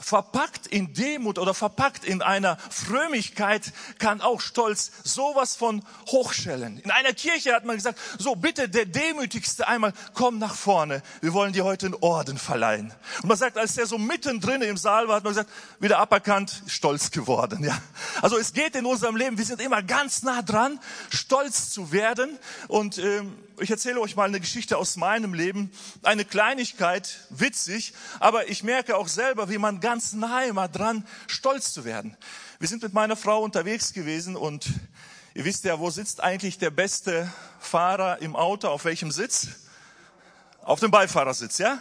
verpackt 0.00 0.68
in 0.68 0.94
Demut 0.94 1.38
oder 1.38 1.54
verpackt 1.54 2.04
in 2.04 2.22
einer 2.22 2.56
Frömmigkeit 2.70 3.72
kann 3.98 4.20
auch 4.20 4.40
Stolz 4.40 4.92
sowas 5.04 5.56
von 5.56 5.84
hochschellen. 6.06 6.78
In 6.78 6.92
einer 6.92 7.12
Kirche 7.14 7.52
hat 7.52 7.64
man 7.64 7.76
gesagt, 7.76 7.98
so 8.16 8.36
bitte 8.36 8.68
der 8.68 8.86
Demütigste 8.86 9.66
einmal, 9.66 9.92
komm 10.14 10.38
nach 10.38 10.54
vorne. 10.54 11.02
Wir 11.20 11.32
wollen 11.32 11.52
dir 11.52 11.64
heute 11.64 11.86
einen 11.86 11.96
Orden 11.96 12.38
verleihen. 12.38 12.94
Und 13.22 13.28
man 13.28 13.36
sagt, 13.36 13.58
als 13.58 13.74
der 13.74 13.86
so 13.86 13.98
mittendrin 13.98 14.62
im 14.62 14.76
Saal 14.76 15.08
war, 15.08 15.16
hat 15.16 15.24
man 15.24 15.32
gesagt, 15.32 15.50
wieder 15.80 15.98
aberkannt, 15.98 16.62
stolz 16.68 17.10
geworden. 17.10 17.64
Ja. 17.64 17.76
Also 18.22 18.38
es 18.38 18.52
geht 18.52 18.76
in 18.76 18.86
unserem 18.86 19.16
Leben, 19.16 19.36
wir 19.36 19.44
sind 19.44 19.60
immer 19.60 19.82
ganz 19.82 20.22
nah 20.22 20.42
dran, 20.42 20.78
stolz 21.10 21.70
zu 21.70 21.92
werden. 21.92 22.38
Und 22.68 22.98
ähm, 22.98 23.36
ich 23.60 23.70
erzähle 23.70 24.00
euch 24.00 24.16
mal 24.16 24.28
eine 24.28 24.40
Geschichte 24.40 24.78
aus 24.78 24.96
meinem 24.96 25.34
Leben. 25.34 25.70
Eine 26.02 26.24
Kleinigkeit, 26.24 27.20
witzig, 27.30 27.92
aber 28.18 28.48
ich 28.48 28.62
merke 28.62 28.96
auch 28.96 29.08
selber, 29.08 29.48
wie 29.50 29.58
man 29.58 29.80
ganz 29.80 30.12
nahe 30.12 30.48
immer 30.48 30.68
dran, 30.68 31.06
stolz 31.26 31.72
zu 31.72 31.84
werden. 31.84 32.16
Wir 32.58 32.68
sind 32.68 32.82
mit 32.82 32.92
meiner 32.92 33.16
Frau 33.16 33.42
unterwegs 33.42 33.92
gewesen 33.92 34.36
und 34.36 34.66
ihr 35.34 35.44
wisst 35.44 35.64
ja, 35.64 35.78
wo 35.78 35.90
sitzt 35.90 36.22
eigentlich 36.22 36.58
der 36.58 36.70
beste 36.70 37.30
Fahrer 37.58 38.20
im 38.22 38.36
Auto? 38.36 38.68
Auf 38.68 38.84
welchem 38.84 39.10
Sitz? 39.10 39.48
Auf 40.62 40.80
dem 40.80 40.90
Beifahrersitz, 40.90 41.58
ja? 41.58 41.80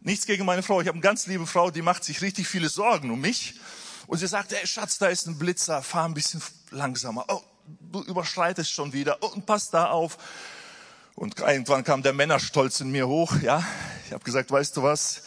Nichts 0.00 0.26
gegen 0.26 0.44
meine 0.44 0.62
Frau. 0.62 0.80
Ich 0.80 0.88
habe 0.88 0.96
eine 0.96 1.02
ganz 1.02 1.26
liebe 1.26 1.46
Frau, 1.46 1.70
die 1.70 1.82
macht 1.82 2.04
sich 2.04 2.22
richtig 2.22 2.48
viele 2.48 2.68
Sorgen 2.68 3.10
um 3.10 3.20
mich. 3.20 3.60
Und 4.06 4.18
sie 4.18 4.26
sagt, 4.26 4.52
hey 4.52 4.66
Schatz, 4.66 4.98
da 4.98 5.08
ist 5.08 5.26
ein 5.26 5.38
Blitzer, 5.38 5.82
fahr 5.82 6.06
ein 6.06 6.14
bisschen 6.14 6.42
langsamer. 6.70 7.26
Oh, 7.28 7.42
du 7.92 8.02
überschreitest 8.02 8.70
schon 8.72 8.92
wieder. 8.92 9.18
Oh, 9.20 9.26
und 9.26 9.46
pass 9.46 9.70
da 9.70 9.90
auf. 9.90 10.18
Und 11.20 11.38
irgendwann 11.38 11.84
kam 11.84 12.02
der 12.02 12.14
Männerstolz 12.14 12.80
in 12.80 12.90
mir 12.90 13.06
hoch. 13.06 13.34
Ja, 13.42 13.62
ich 14.06 14.12
habe 14.14 14.24
gesagt, 14.24 14.50
weißt 14.50 14.78
du 14.78 14.82
was? 14.82 15.20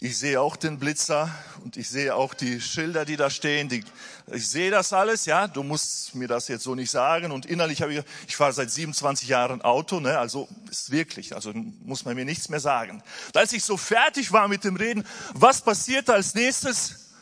Ich 0.00 0.18
sehe 0.18 0.40
auch 0.40 0.56
den 0.56 0.80
Blitzer 0.80 1.32
und 1.62 1.76
ich 1.76 1.88
sehe 1.88 2.16
auch 2.16 2.34
die 2.34 2.60
Schilder, 2.60 3.04
die 3.04 3.16
da 3.16 3.30
stehen. 3.30 3.68
Die, 3.68 3.84
ich 4.32 4.48
sehe 4.48 4.72
das 4.72 4.92
alles, 4.92 5.26
ja. 5.26 5.46
Du 5.46 5.62
musst 5.62 6.16
mir 6.16 6.26
das 6.26 6.48
jetzt 6.48 6.64
so 6.64 6.74
nicht 6.74 6.90
sagen. 6.90 7.30
Und 7.30 7.46
innerlich 7.46 7.80
habe 7.80 7.94
ich, 7.94 8.02
ich 8.26 8.34
fahre 8.34 8.52
seit 8.52 8.72
27 8.72 9.28
Jahren 9.28 9.62
Auto, 9.62 10.00
ne. 10.00 10.18
Also 10.18 10.48
ist 10.68 10.90
wirklich, 10.90 11.32
also 11.32 11.52
muss 11.84 12.04
man 12.04 12.16
mir 12.16 12.24
nichts 12.24 12.48
mehr 12.48 12.58
sagen. 12.58 13.00
Als 13.32 13.52
ich 13.52 13.62
so 13.62 13.76
fertig 13.76 14.32
war 14.32 14.48
mit 14.48 14.64
dem 14.64 14.74
Reden, 14.74 15.06
was 15.34 15.62
passierte 15.62 16.12
als 16.12 16.34
nächstes? 16.34 17.12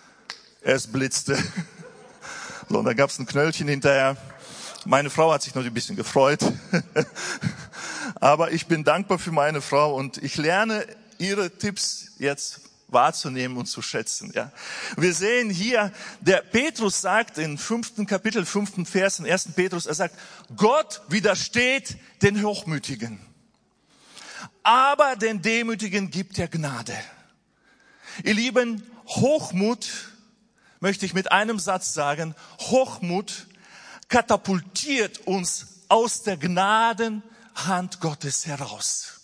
Es 0.62 0.86
blitzte. 0.86 1.36
So, 2.70 2.80
und 2.80 2.84
da 2.84 2.92
gab 2.92 3.08
es 3.08 3.18
ein 3.18 3.24
Knöllchen 3.24 3.66
hinterher. 3.66 4.14
Meine 4.84 5.08
Frau 5.08 5.32
hat 5.32 5.42
sich 5.42 5.54
noch 5.54 5.64
ein 5.64 5.72
bisschen 5.72 5.96
gefreut. 5.96 6.40
Aber 8.16 8.52
ich 8.52 8.66
bin 8.66 8.84
dankbar 8.84 9.18
für 9.18 9.32
meine 9.32 9.60
Frau 9.60 9.94
und 9.94 10.18
ich 10.18 10.36
lerne 10.36 10.86
ihre 11.18 11.50
Tipps 11.50 12.12
jetzt 12.18 12.60
wahrzunehmen 12.88 13.56
und 13.56 13.66
zu 13.66 13.82
schätzen. 13.82 14.32
Ja. 14.34 14.50
Wir 14.96 15.12
sehen 15.12 15.50
hier, 15.50 15.92
der 16.20 16.38
Petrus 16.38 17.00
sagt 17.00 17.38
in 17.38 17.58
fünften 17.58 18.06
Kapitel, 18.06 18.46
fünften 18.46 18.86
Vers, 18.86 19.18
in 19.18 19.26
ersten 19.26 19.52
Petrus, 19.52 19.86
er 19.86 19.94
sagt, 19.94 20.18
Gott 20.56 21.02
widersteht 21.08 21.98
den 22.22 22.42
Hochmütigen, 22.42 23.20
aber 24.62 25.16
den 25.16 25.42
Demütigen 25.42 26.10
gibt 26.10 26.38
er 26.38 26.48
Gnade. 26.48 26.96
Ihr 28.24 28.34
Lieben, 28.34 28.82
Hochmut, 29.06 29.88
möchte 30.80 31.06
ich 31.06 31.14
mit 31.14 31.30
einem 31.30 31.58
Satz 31.58 31.92
sagen, 31.92 32.34
Hochmut 32.58 33.46
katapultiert 34.08 35.26
uns 35.26 35.84
aus 35.88 36.22
der 36.22 36.36
Gnadenhand 37.58 38.00
Gottes 38.00 38.46
heraus. 38.46 39.14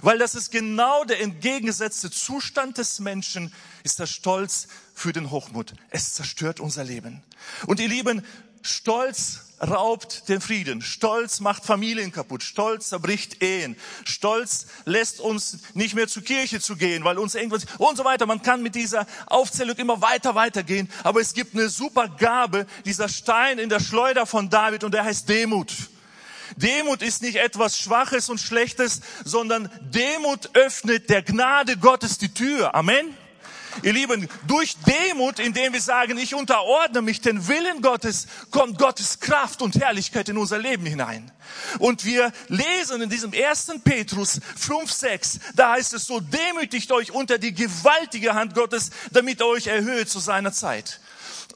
Weil 0.00 0.18
das 0.18 0.34
ist 0.34 0.50
genau 0.50 1.04
der 1.04 1.20
entgegengesetzte 1.20 2.10
Zustand 2.10 2.78
des 2.78 2.98
Menschen, 2.98 3.52
ist 3.84 3.98
der 3.98 4.06
Stolz 4.06 4.66
für 4.94 5.12
den 5.12 5.30
Hochmut. 5.30 5.74
Es 5.90 6.14
zerstört 6.14 6.58
unser 6.60 6.82
Leben. 6.82 7.22
Und 7.66 7.78
ihr 7.78 7.88
Lieben, 7.88 8.24
Stolz 8.62 9.40
raubt 9.60 10.28
den 10.28 10.40
Frieden. 10.40 10.80
Stolz 10.80 11.40
macht 11.40 11.64
Familien 11.64 12.10
kaputt. 12.10 12.42
Stolz 12.42 12.88
zerbricht 12.88 13.42
Ehen. 13.42 13.76
Stolz 14.04 14.66
lässt 14.86 15.20
uns 15.20 15.58
nicht 15.74 15.94
mehr 15.94 16.08
zur 16.08 16.24
Kirche 16.24 16.60
zu 16.60 16.74
gehen, 16.74 17.04
weil 17.04 17.18
uns 17.18 17.34
irgendwas 17.34 17.66
und 17.78 17.96
so 17.96 18.04
weiter. 18.04 18.26
Man 18.26 18.42
kann 18.42 18.62
mit 18.62 18.74
dieser 18.74 19.06
Aufzählung 19.26 19.76
immer 19.76 20.00
weiter, 20.00 20.34
weiter 20.34 20.62
gehen. 20.62 20.90
Aber 21.04 21.20
es 21.20 21.34
gibt 21.34 21.54
eine 21.54 21.68
super 21.68 22.08
Gabe, 22.08 22.66
dieser 22.84 23.08
Stein 23.08 23.58
in 23.58 23.68
der 23.68 23.80
Schleuder 23.80 24.26
von 24.26 24.48
David 24.48 24.82
und 24.82 24.94
der 24.94 25.04
heißt 25.04 25.28
Demut. 25.28 25.72
Demut 26.56 27.02
ist 27.02 27.22
nicht 27.22 27.36
etwas 27.36 27.78
Schwaches 27.78 28.28
und 28.28 28.40
Schlechtes, 28.40 29.00
sondern 29.24 29.70
Demut 29.80 30.50
öffnet 30.54 31.10
der 31.10 31.22
Gnade 31.22 31.76
Gottes 31.76 32.18
die 32.18 32.32
Tür. 32.32 32.74
Amen. 32.74 33.16
Ihr 33.82 33.92
Lieben, 33.92 34.28
durch 34.46 34.76
Demut, 34.86 35.40
indem 35.40 35.72
wir 35.72 35.80
sagen, 35.80 36.16
ich 36.16 36.34
unterordne 36.34 37.02
mich 37.02 37.20
den 37.20 37.48
Willen 37.48 37.82
Gottes, 37.82 38.28
kommt 38.50 38.78
Gottes 38.78 39.18
Kraft 39.18 39.62
und 39.62 39.74
Herrlichkeit 39.74 40.28
in 40.28 40.38
unser 40.38 40.58
Leben 40.58 40.86
hinein. 40.86 41.30
Und 41.80 42.04
wir 42.04 42.32
lesen 42.48 43.02
in 43.02 43.10
diesem 43.10 43.32
ersten 43.32 43.80
Petrus 43.80 44.40
5, 44.56 44.90
6, 44.90 45.40
da 45.54 45.72
heißt 45.72 45.94
es 45.94 46.06
so, 46.06 46.20
demütigt 46.20 46.92
euch 46.92 47.10
unter 47.10 47.38
die 47.38 47.54
gewaltige 47.54 48.34
Hand 48.34 48.54
Gottes, 48.54 48.90
damit 49.10 49.40
er 49.40 49.48
euch 49.48 49.66
erhöht 49.66 50.08
zu 50.08 50.20
seiner 50.20 50.52
Zeit. 50.52 51.00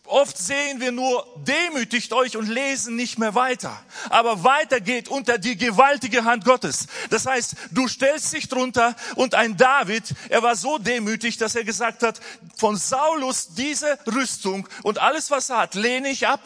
Oft 0.04 0.38
sehen 0.38 0.80
wir 0.80 0.90
nur, 0.90 1.26
demütigt 1.36 2.14
euch 2.14 2.36
und 2.36 2.48
lesen 2.48 2.96
nicht 2.96 3.18
mehr 3.18 3.34
weiter. 3.34 3.78
Aber 4.08 4.42
weiter 4.42 4.80
geht 4.80 5.08
unter 5.08 5.36
die 5.36 5.56
gewaltige 5.56 6.24
Hand 6.24 6.46
Gottes. 6.46 6.86
Das 7.10 7.26
heißt, 7.26 7.54
du 7.72 7.86
stellst 7.88 8.32
dich 8.32 8.48
drunter 8.48 8.96
und 9.16 9.34
ein 9.34 9.58
David, 9.58 10.14
er 10.30 10.42
war 10.42 10.56
so 10.56 10.78
demütig, 10.78 11.36
dass 11.36 11.54
er 11.54 11.64
gesagt 11.64 12.02
hat, 12.02 12.20
von 12.56 12.76
Saulus 12.76 13.54
diese 13.54 13.98
Rüstung 14.06 14.66
und 14.82 14.98
alles, 14.98 15.30
was 15.30 15.50
er 15.50 15.58
hat, 15.58 15.74
lehne 15.74 16.08
ich 16.08 16.26
ab. 16.26 16.42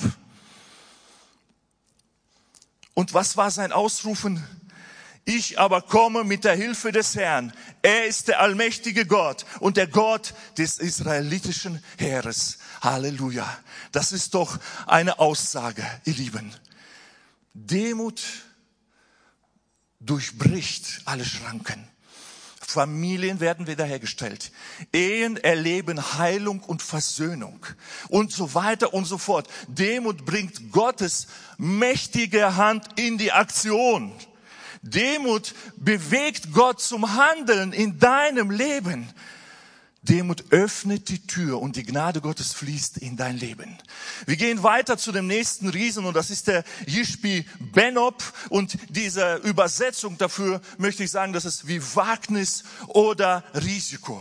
Und 2.95 3.14
was 3.14 3.37
war 3.37 3.50
sein 3.50 3.73
Ausrufen? 3.73 4.45
Ich 5.25 5.59
aber 5.61 5.83
komme 5.83 6.25
mit 6.25 6.43
der 6.43 6.57
Hilfe 6.57 6.91
des 6.91 7.14
Herrn. 7.14 7.52
Er 7.81 8.07
ist 8.07 8.26
der 8.26 8.41
allmächtige 8.41 9.07
Gott 9.07 9.47
und 9.61 9.76
der 9.76 9.87
Gott 9.87 10.35
des 10.59 10.79
israelitischen 10.79 11.83
Heeres. 11.97 12.59
Halleluja. 12.83 13.49
Das 13.93 14.12
ist 14.12 14.35
doch 14.35 14.59
eine 14.87 15.19
Aussage, 15.19 15.85
ihr 16.05 16.15
Lieben. 16.15 16.53
Demut 17.55 18.23
durchbricht 20.01 21.03
alle 21.05 21.25
Schranken. 21.25 21.89
Familien 22.61 23.39
werden 23.41 23.67
wiederhergestellt. 23.67 24.51
Ehen 24.93 25.37
erleben 25.37 26.19
Heilung 26.19 26.61
und 26.61 26.83
Versöhnung 26.83 27.65
und 28.09 28.33
so 28.33 28.55
weiter 28.55 28.95
und 28.95 29.05
so 29.05 29.19
fort. 29.19 29.49
Demut 29.69 30.25
bringt 30.25 30.73
Gottes 30.73 31.27
mächtige 31.59 32.57
Hand 32.57 32.99
in 32.99 33.19
die 33.19 33.31
Aktion. 33.31 34.12
Demut 34.81 35.55
bewegt 35.77 36.53
Gott 36.53 36.81
zum 36.81 37.15
Handeln 37.15 37.73
in 37.73 37.99
deinem 37.99 38.51
Leben. 38.51 39.09
Demut 40.02 40.50
öffnet 40.50 41.09
die 41.09 41.25
Tür 41.26 41.61
und 41.61 41.76
die 41.76 41.85
Gnade 41.85 42.21
Gottes 42.21 42.52
fließt 42.52 42.99
in 42.99 43.16
dein 43.16 43.37
Leben. 43.38 43.78
Wir 44.26 44.37
gehen 44.37 44.64
weiter 44.64 44.99
zu 44.99 45.12
dem 45.12 45.28
nächsten 45.28 45.68
Riesen 45.68 46.04
und 46.04 46.14
das 46.14 46.30
ist 46.30 46.49
der 46.49 46.64
Yishbi 46.87 47.47
Benob 47.61 48.21
und 48.49 48.76
diese 48.88 49.37
Übersetzung 49.44 50.18
dafür 50.18 50.61
möchte 50.76 51.04
ich 51.04 51.11
sagen, 51.12 51.32
das 51.32 51.44
ist 51.44 51.68
wie 51.68 51.80
Wagnis 51.94 52.64
oder 52.88 53.44
Risiko. 53.54 54.21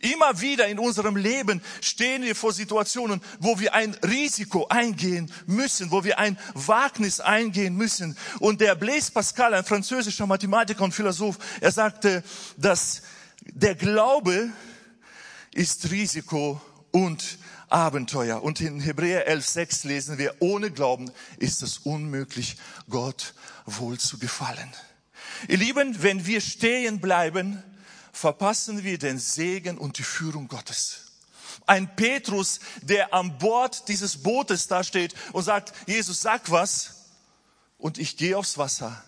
Immer 0.00 0.40
wieder 0.40 0.68
in 0.68 0.78
unserem 0.78 1.16
Leben 1.16 1.62
stehen 1.80 2.22
wir 2.22 2.36
vor 2.36 2.52
Situationen, 2.52 3.20
wo 3.40 3.58
wir 3.58 3.74
ein 3.74 3.94
Risiko 4.06 4.68
eingehen 4.68 5.32
müssen, 5.46 5.90
wo 5.90 6.04
wir 6.04 6.18
ein 6.18 6.38
Wagnis 6.54 7.20
eingehen 7.20 7.74
müssen. 7.74 8.16
Und 8.38 8.60
der 8.60 8.74
Blaise 8.74 9.10
Pascal, 9.10 9.54
ein 9.54 9.64
französischer 9.64 10.26
Mathematiker 10.26 10.84
und 10.84 10.92
Philosoph, 10.92 11.38
er 11.60 11.72
sagte, 11.72 12.22
dass 12.56 13.02
der 13.40 13.74
Glaube 13.74 14.52
ist 15.58 15.90
Risiko 15.90 16.60
und 16.92 17.38
Abenteuer. 17.68 18.44
Und 18.44 18.60
in 18.60 18.78
Hebräer 18.78 19.28
11.6 19.28 19.88
lesen 19.88 20.16
wir, 20.16 20.36
ohne 20.38 20.70
Glauben 20.70 21.10
ist 21.38 21.64
es 21.64 21.78
unmöglich, 21.78 22.56
Gott 22.88 23.34
wohl 23.66 23.98
zu 23.98 24.18
gefallen. 24.18 24.72
Ihr 25.48 25.56
Lieben, 25.56 26.00
wenn 26.00 26.26
wir 26.26 26.40
stehen 26.40 27.00
bleiben, 27.00 27.60
verpassen 28.12 28.84
wir 28.84 28.98
den 28.98 29.18
Segen 29.18 29.78
und 29.78 29.98
die 29.98 30.04
Führung 30.04 30.46
Gottes. 30.46 31.12
Ein 31.66 31.94
Petrus, 31.96 32.60
der 32.82 33.12
an 33.12 33.36
Bord 33.38 33.88
dieses 33.88 34.22
Bootes 34.22 34.68
da 34.68 34.84
steht 34.84 35.12
und 35.32 35.42
sagt, 35.42 35.72
Jesus, 35.88 36.20
sag 36.20 36.52
was 36.52 37.08
und 37.78 37.98
ich 37.98 38.16
gehe 38.16 38.38
aufs 38.38 38.58
Wasser. 38.58 39.04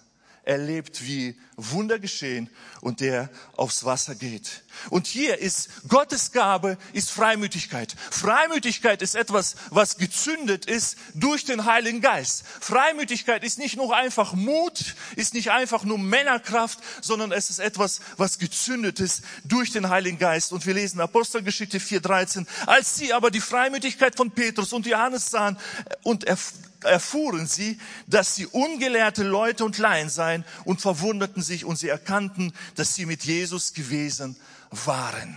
Erlebt, 0.50 1.04
wie 1.04 1.36
Wunder 1.56 2.00
geschehen 2.00 2.50
und 2.80 3.00
der 3.00 3.30
aufs 3.56 3.84
Wasser 3.84 4.16
geht. 4.16 4.64
Und 4.88 5.06
hier 5.06 5.38
ist 5.38 5.68
Gottes 5.88 6.32
Gabe, 6.32 6.76
ist 6.92 7.10
Freimütigkeit. 7.10 7.94
Freimütigkeit 8.10 9.00
ist 9.00 9.14
etwas, 9.14 9.54
was 9.70 9.96
gezündet 9.96 10.66
ist 10.66 10.96
durch 11.14 11.44
den 11.44 11.66
Heiligen 11.66 12.00
Geist. 12.00 12.44
Freimütigkeit 12.60 13.44
ist 13.44 13.58
nicht 13.58 13.76
nur 13.76 13.94
einfach 13.94 14.32
Mut, 14.32 14.96
ist 15.14 15.34
nicht 15.34 15.52
einfach 15.52 15.84
nur 15.84 15.98
Männerkraft, 15.98 16.80
sondern 17.00 17.30
es 17.30 17.50
ist 17.50 17.60
etwas, 17.60 18.00
was 18.16 18.38
gezündet 18.38 18.98
ist 18.98 19.22
durch 19.44 19.70
den 19.70 19.88
Heiligen 19.88 20.18
Geist. 20.18 20.52
Und 20.52 20.66
wir 20.66 20.74
lesen 20.74 21.00
Apostelgeschichte 21.00 21.78
4.13. 21.78 22.44
Als 22.66 22.96
sie 22.96 23.12
aber 23.12 23.30
die 23.30 23.40
Freimütigkeit 23.40 24.16
von 24.16 24.32
Petrus 24.32 24.72
und 24.72 24.84
Johannes 24.86 25.30
sahen 25.30 25.56
und 26.02 26.24
erfuhren 26.84 27.46
sie, 27.46 27.78
dass 28.06 28.34
sie 28.34 28.46
ungelehrte 28.46 29.22
Leute 29.22 29.64
und 29.64 29.78
Laien 29.78 30.08
seien 30.08 30.44
und 30.64 30.80
verwunderten 30.80 31.42
sich 31.42 31.64
und 31.64 31.76
sie 31.76 31.88
erkannten, 31.88 32.52
dass 32.74 32.94
sie 32.94 33.06
mit 33.06 33.24
Jesus 33.24 33.72
gewesen 33.72 34.36
waren. 34.70 35.36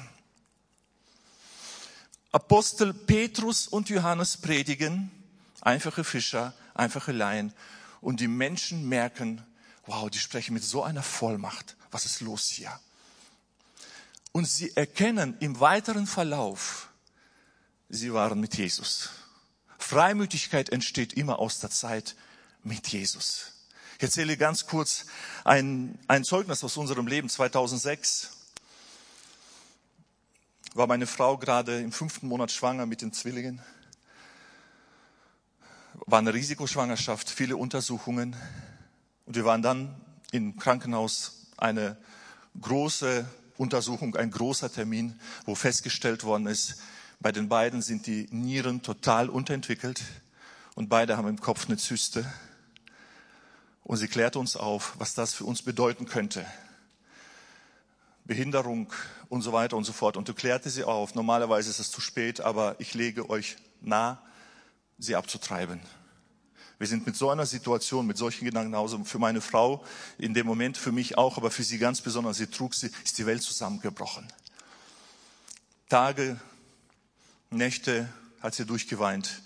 Apostel 2.31 2.93
Petrus 2.93 3.67
und 3.67 3.89
Johannes 3.89 4.37
predigen, 4.37 5.11
einfache 5.61 6.03
Fischer, 6.03 6.53
einfache 6.73 7.11
Laien 7.11 7.53
und 8.01 8.19
die 8.19 8.27
Menschen 8.27 8.89
merken, 8.89 9.45
wow, 9.85 10.09
die 10.09 10.17
sprechen 10.17 10.53
mit 10.53 10.63
so 10.63 10.83
einer 10.83 11.03
Vollmacht. 11.03 11.75
Was 11.91 12.05
ist 12.05 12.21
los 12.21 12.49
hier? 12.49 12.71
Und 14.31 14.45
sie 14.45 14.75
erkennen 14.75 15.37
im 15.41 15.59
weiteren 15.59 16.07
Verlauf, 16.07 16.89
sie 17.89 18.11
waren 18.11 18.39
mit 18.39 18.57
Jesus. 18.57 19.11
Freimütigkeit 19.83 20.69
entsteht 20.69 21.13
immer 21.13 21.39
aus 21.39 21.59
der 21.59 21.69
Zeit 21.69 22.15
mit 22.63 22.87
Jesus. 22.87 23.51
Ich 23.97 24.03
erzähle 24.03 24.37
ganz 24.37 24.65
kurz 24.65 25.05
ein, 25.43 25.99
ein 26.07 26.23
Zeugnis 26.23 26.63
aus 26.63 26.77
unserem 26.77 27.05
Leben 27.05 27.29
2006 27.29 28.31
war 30.73 30.87
meine 30.87 31.05
Frau 31.05 31.37
gerade 31.37 31.79
im 31.79 31.91
fünften 31.91 32.27
Monat 32.27 32.51
schwanger 32.51 32.85
mit 32.85 33.01
den 33.01 33.13
Zwillingen. 33.13 33.61
War 36.07 36.19
eine 36.19 36.33
Risikoschwangerschaft, 36.33 37.29
viele 37.29 37.57
Untersuchungen. 37.57 38.35
Und 39.25 39.35
wir 39.35 39.45
waren 39.45 39.61
dann 39.61 39.95
im 40.31 40.57
Krankenhaus 40.57 41.47
eine 41.57 41.97
große 42.59 43.27
Untersuchung, 43.57 44.15
ein 44.15 44.31
großer 44.31 44.71
Termin, 44.71 45.19
wo 45.45 45.53
festgestellt 45.53 46.23
worden 46.23 46.47
ist, 46.47 46.77
bei 47.23 47.31
den 47.31 47.47
beiden 47.47 47.81
sind 47.81 48.05
die 48.05 48.27
Nieren 48.31 48.81
total 48.83 49.29
unterentwickelt 49.29 50.03
und 50.75 50.89
beide 50.89 51.15
haben 51.15 51.29
im 51.29 51.39
Kopf 51.39 51.67
eine 51.67 51.77
Zyste. 51.77 52.31
Und 53.83 53.95
sie 53.97 54.09
klärt 54.09 54.35
uns 54.35 54.57
auf, 54.57 54.95
was 54.99 55.13
das 55.13 55.33
für 55.33 55.45
uns 55.45 55.61
bedeuten 55.61 56.05
könnte. 56.05 56.45
Behinderung 58.25 58.91
und 59.29 59.41
so 59.41 59.53
weiter 59.53 59.77
und 59.77 59.85
so 59.85 59.93
fort. 59.93 60.17
Und 60.17 60.27
du 60.27 60.33
klärte 60.33 60.69
sie 60.69 60.83
auf. 60.83 61.15
Normalerweise 61.15 61.69
ist 61.69 61.79
es 61.79 61.91
zu 61.91 62.01
spät, 62.01 62.41
aber 62.41 62.75
ich 62.79 62.93
lege 62.93 63.29
euch 63.29 63.55
nah, 63.79 64.21
sie 64.97 65.15
abzutreiben. 65.15 65.79
Wir 66.77 66.87
sind 66.87 67.05
mit 67.05 67.15
so 67.15 67.29
einer 67.29 67.45
Situation, 67.45 68.05
mit 68.05 68.17
solchen 68.17 68.43
Gedanken 68.43 68.71
nach 68.71 68.79
Hause. 68.79 68.99
Für 69.05 69.19
meine 69.19 69.39
Frau 69.39 69.85
in 70.17 70.33
dem 70.33 70.45
Moment, 70.45 70.77
für 70.77 70.91
mich 70.91 71.17
auch, 71.17 71.37
aber 71.37 71.51
für 71.51 71.63
sie 71.63 71.77
ganz 71.77 72.01
besonders. 72.01 72.35
Sie 72.35 72.47
trug 72.47 72.73
sie, 72.73 72.91
ist 73.05 73.17
die 73.17 73.25
Welt 73.25 73.43
zusammengebrochen. 73.43 74.27
Tage, 75.87 76.37
Nächte 77.55 78.09
hat 78.41 78.55
sie 78.55 78.65
durchgeweint. 78.65 79.41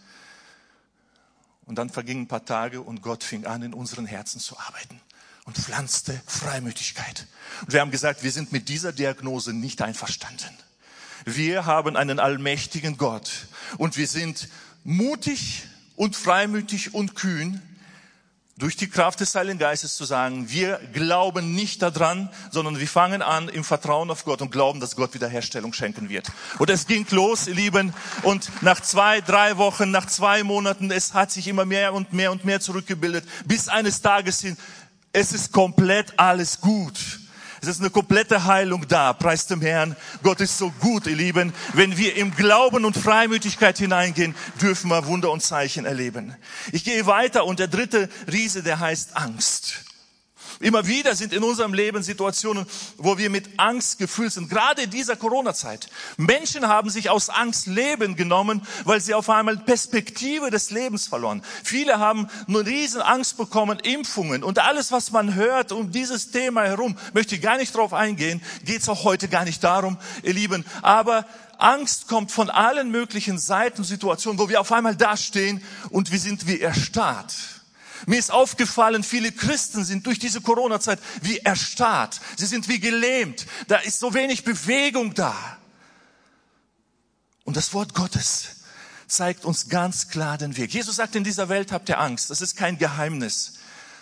Und 1.66 1.76
dann 1.76 1.90
vergingen 1.90 2.24
ein 2.24 2.28
paar 2.28 2.46
Tage 2.46 2.82
und 2.82 3.02
Gott 3.02 3.24
fing 3.24 3.46
an, 3.46 3.62
in 3.62 3.74
unseren 3.74 4.06
Herzen 4.06 4.40
zu 4.40 4.58
arbeiten 4.58 5.02
und 5.46 5.58
pflanzte 5.58 6.20
Freimütigkeit. 6.26 7.26
Und 7.62 7.74
wir 7.74 7.82
haben 7.82 7.92
gesagt, 7.92 8.24
wir 8.24 8.32
sind 8.32 8.52
mit 8.52 8.70
dieser 8.70 8.92
Diagnose 8.92 9.54
nicht 9.54 9.82
einverstanden. 9.82 10.58
Wir 11.26 11.66
haben 11.66 11.96
einen 11.96 12.20
allmächtigen 12.20 12.98
Gott 12.98 13.48
und 13.78 13.98
wir 13.98 14.08
sind 14.08 14.50
mutig 14.84 15.64
und 15.96 16.16
freimütig 16.16 16.94
und 16.94 17.16
kühn, 17.16 17.62
durch 18.58 18.76
die 18.76 18.90
Kraft 18.90 19.20
des 19.20 19.36
Heiligen 19.36 19.60
Geistes 19.60 19.96
zu 19.96 20.06
sagen, 20.06 20.50
wir 20.50 20.80
glauben 20.92 21.54
nicht 21.54 21.84
daran, 21.84 22.30
sondern 22.50 22.80
wir 22.80 22.88
fangen 22.88 23.22
an 23.22 23.50
im 23.50 23.64
Vertrauen 23.64 24.10
auf 24.10 24.26
Gott 24.26 24.42
und 24.42 24.52
glauben, 24.52 24.80
dass 24.80 24.96
Gott 24.96 25.14
Wiederherstellung 25.14 25.74
schenken 25.74 26.10
wird. 26.10 26.32
Und 26.58 26.72
es 26.72 26.88
ging 26.88 27.06
los, 27.12 27.48
ihr 27.48 27.54
Lieben, 27.54 27.94
und 28.24 28.50
nach 28.64 28.82
zwei, 28.82 29.22
drei 29.22 29.58
Wochen, 29.58 29.92
nach 29.92 30.08
zwei 30.08 30.44
Monaten, 30.44 30.90
es 30.90 31.14
hat 31.14 31.32
sich 31.32 31.48
immer 31.48 31.66
mehr 31.66 31.94
und 31.94 32.14
mehr 32.14 32.32
und 32.32 32.46
mehr 32.46 32.60
zurückgebildet, 32.60 33.26
bis 33.46 33.68
eines 33.68 34.02
Tages 34.02 34.42
hin, 34.42 34.58
es 35.14 35.34
ist 35.34 35.52
komplett 35.52 36.14
alles 36.18 36.60
gut. 36.60 37.27
Es 37.62 37.68
ist 37.68 37.80
eine 37.80 37.90
komplette 37.90 38.46
Heilung 38.46 38.88
da. 38.88 39.14
Preis 39.14 39.48
dem 39.48 39.62
Herrn. 39.62 39.96
Gott 40.24 40.42
ist 40.42 40.58
so 40.58 40.72
gut, 40.80 41.08
ihr 41.08 41.16
Lieben. 41.16 41.54
Wenn 41.74 41.98
wir 41.98 42.16
im 42.16 42.36
Glauben 42.36 42.86
und 42.86 42.96
Freimütigkeit 42.96 43.78
hineingehen, 43.78 44.36
dürfen 44.62 44.90
wir 44.90 45.08
Wunder 45.08 45.32
und 45.32 45.42
Zeichen 45.42 45.86
erleben. 45.86 46.36
Ich 46.72 46.84
gehe 46.84 47.06
weiter 47.08 47.46
und 47.46 47.60
der 47.60 47.68
dritte 47.68 48.10
Riese, 48.32 48.64
der 48.64 48.80
heißt 48.80 49.16
Angst. 49.18 49.87
Immer 50.60 50.88
wieder 50.88 51.16
sind 51.16 51.34
in 51.34 51.44
unserem 51.44 51.74
Leben 51.74 52.02
Situationen, 52.02 52.66
wo 52.98 53.18
wir 53.18 53.30
mit 53.30 53.48
Angst 53.58 54.00
gefüllt 54.00 54.34
sind. 54.34 54.50
Gerade 54.50 54.84
in 54.84 54.90
dieser 54.90 55.16
Corona-Zeit. 55.16 55.90
Menschen 56.18 56.68
haben 56.68 56.90
sich 56.90 57.10
aus 57.10 57.30
Angst 57.30 57.68
Leben 57.68 58.16
genommen, 58.16 58.62
weil 58.84 59.00
sie 59.00 59.14
auf 59.14 59.30
einmal 59.30 59.58
Perspektive 59.58 60.50
des 60.50 60.72
Lebens 60.72 61.08
verloren. 61.08 61.44
Viele 61.64 62.00
haben 62.00 62.28
eine 62.48 62.66
riesen 62.66 63.02
Angst 63.02 63.38
bekommen, 63.38 63.80
Impfungen 63.80 64.44
und 64.44 64.60
alles, 64.60 64.92
was 64.92 65.12
man 65.12 65.36
hört 65.36 65.72
um 65.72 65.92
dieses 65.92 66.32
Thema 66.32 66.64
herum, 66.64 66.98
möchte 67.14 67.36
ich 67.36 67.42
gar 67.42 67.58
nicht 67.58 67.76
drauf 67.76 67.94
eingehen, 67.94 68.42
geht 68.66 68.82
es 68.82 68.90
auch 68.90 69.04
heute 69.04 69.28
gar 69.28 69.46
nicht 69.46 69.64
darum, 69.64 69.98
ihr 70.24 70.34
Lieben. 70.34 70.66
Aber 70.82 71.26
Angst 71.58 72.08
kommt 72.08 72.32
von 72.32 72.50
allen 72.50 72.90
möglichen 72.92 73.38
Seiten, 73.38 73.84
Situationen, 73.84 74.40
wo 74.40 74.50
wir 74.50 74.62
auf 74.62 74.72
einmal 74.72 74.96
dastehen 74.96 75.62
und 75.90 76.12
wir 76.12 76.20
sind 76.20 76.48
wie 76.48 76.62
erstarrt. 76.62 77.34
Mir 78.06 78.20
ist 78.20 78.32
aufgefallen, 78.32 79.04
viele 79.04 79.32
Christen 79.32 79.84
sind 79.84 80.06
durch 80.06 80.20
diese 80.20 80.42
Corona-Zeit 80.42 81.00
wie 81.22 81.40
erstarrt. 81.40 82.20
Sie 82.38 82.46
sind 82.46 82.68
wie 82.68 82.80
gelähmt. 82.80 83.48
Da 83.68 83.78
ist 83.78 84.00
so 84.00 84.14
wenig 84.14 84.44
Bewegung 84.44 85.14
da. 85.14 85.58
Und 87.44 87.58
das 87.58 87.74
Wort 87.74 87.94
Gottes 87.94 88.58
zeigt 89.08 89.46
uns 89.46 89.70
ganz 89.70 90.10
klar 90.10 90.38
den 90.38 90.58
Weg. 90.58 90.74
Jesus 90.74 90.98
sagt, 90.98 91.16
in 91.16 91.24
dieser 91.24 91.50
Welt 91.50 91.72
habt 91.72 91.90
ihr 91.90 92.00
Angst. 92.00 92.30
Das 92.30 92.42
ist 92.42 92.58
kein 92.58 92.78
Geheimnis. 92.78 93.54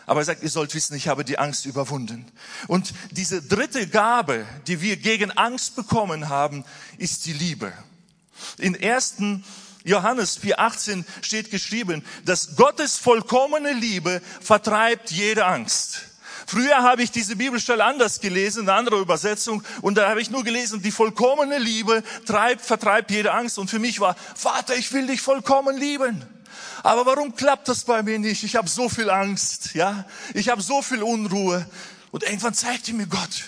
Aber 0.08 0.22
er 0.22 0.26
sagt, 0.26 0.44
ihr 0.44 0.50
sollt 0.50 0.74
wissen, 0.76 0.96
ich 0.96 1.08
habe 1.08 1.24
die 1.24 1.40
Angst 1.40 1.66
überwunden. 1.66 2.26
Und 2.68 2.94
diese 3.12 3.42
dritte 3.42 3.88
Gabe, 3.88 4.46
die 4.68 4.82
wir 4.82 4.98
gegen 4.98 5.32
Angst 5.32 5.76
bekommen 5.76 6.30
haben, 6.30 6.64
ist 6.98 7.26
die 7.26 7.34
Liebe. 7.34 7.74
In 8.58 8.76
ersten 8.76 9.44
Johannes 9.86 10.42
4,18 10.42 11.06
steht 11.22 11.52
geschrieben, 11.52 12.04
dass 12.26 12.56
Gottes 12.56 12.98
vollkommene 12.98 13.72
Liebe 13.72 14.22
vertreibt 14.42 15.12
jede 15.12 15.46
Angst. 15.46 16.02
Früher 16.48 16.84
habe 16.84 17.04
ich 17.04 17.12
diese 17.12 17.36
Bibelstelle 17.36 17.84
anders 17.84 18.20
gelesen, 18.20 18.64
eine 18.64 18.74
andere 18.74 19.00
Übersetzung, 19.00 19.64
und 19.82 19.96
da 19.96 20.10
habe 20.10 20.22
ich 20.22 20.30
nur 20.30 20.44
gelesen, 20.44 20.82
die 20.82 20.92
vollkommene 20.92 21.60
Liebe 21.60 22.04
treibt, 22.26 22.62
vertreibt 22.62 23.12
jede 23.12 23.32
Angst. 23.32 23.58
Und 23.58 23.70
für 23.70 23.80
mich 23.80 24.00
war, 24.00 24.16
Vater, 24.36 24.76
ich 24.76 24.92
will 24.92 25.08
dich 25.08 25.22
vollkommen 25.22 25.78
lieben. 25.78 26.24
Aber 26.84 27.06
warum 27.06 27.36
klappt 27.36 27.68
das 27.68 27.84
bei 27.84 28.04
mir 28.04 28.20
nicht? 28.20 28.44
Ich 28.44 28.56
habe 28.56 28.70
so 28.70 28.90
viel 28.90 29.10
Angst, 29.10 29.74
ja, 29.74 30.06
ich 30.34 30.50
habe 30.50 30.62
so 30.62 30.82
viel 30.82 31.02
Unruhe. 31.02 31.66
Und 32.12 32.24
irgendwann 32.24 32.54
zeigte 32.54 32.94
mir 32.94 33.08
Gott, 33.08 33.46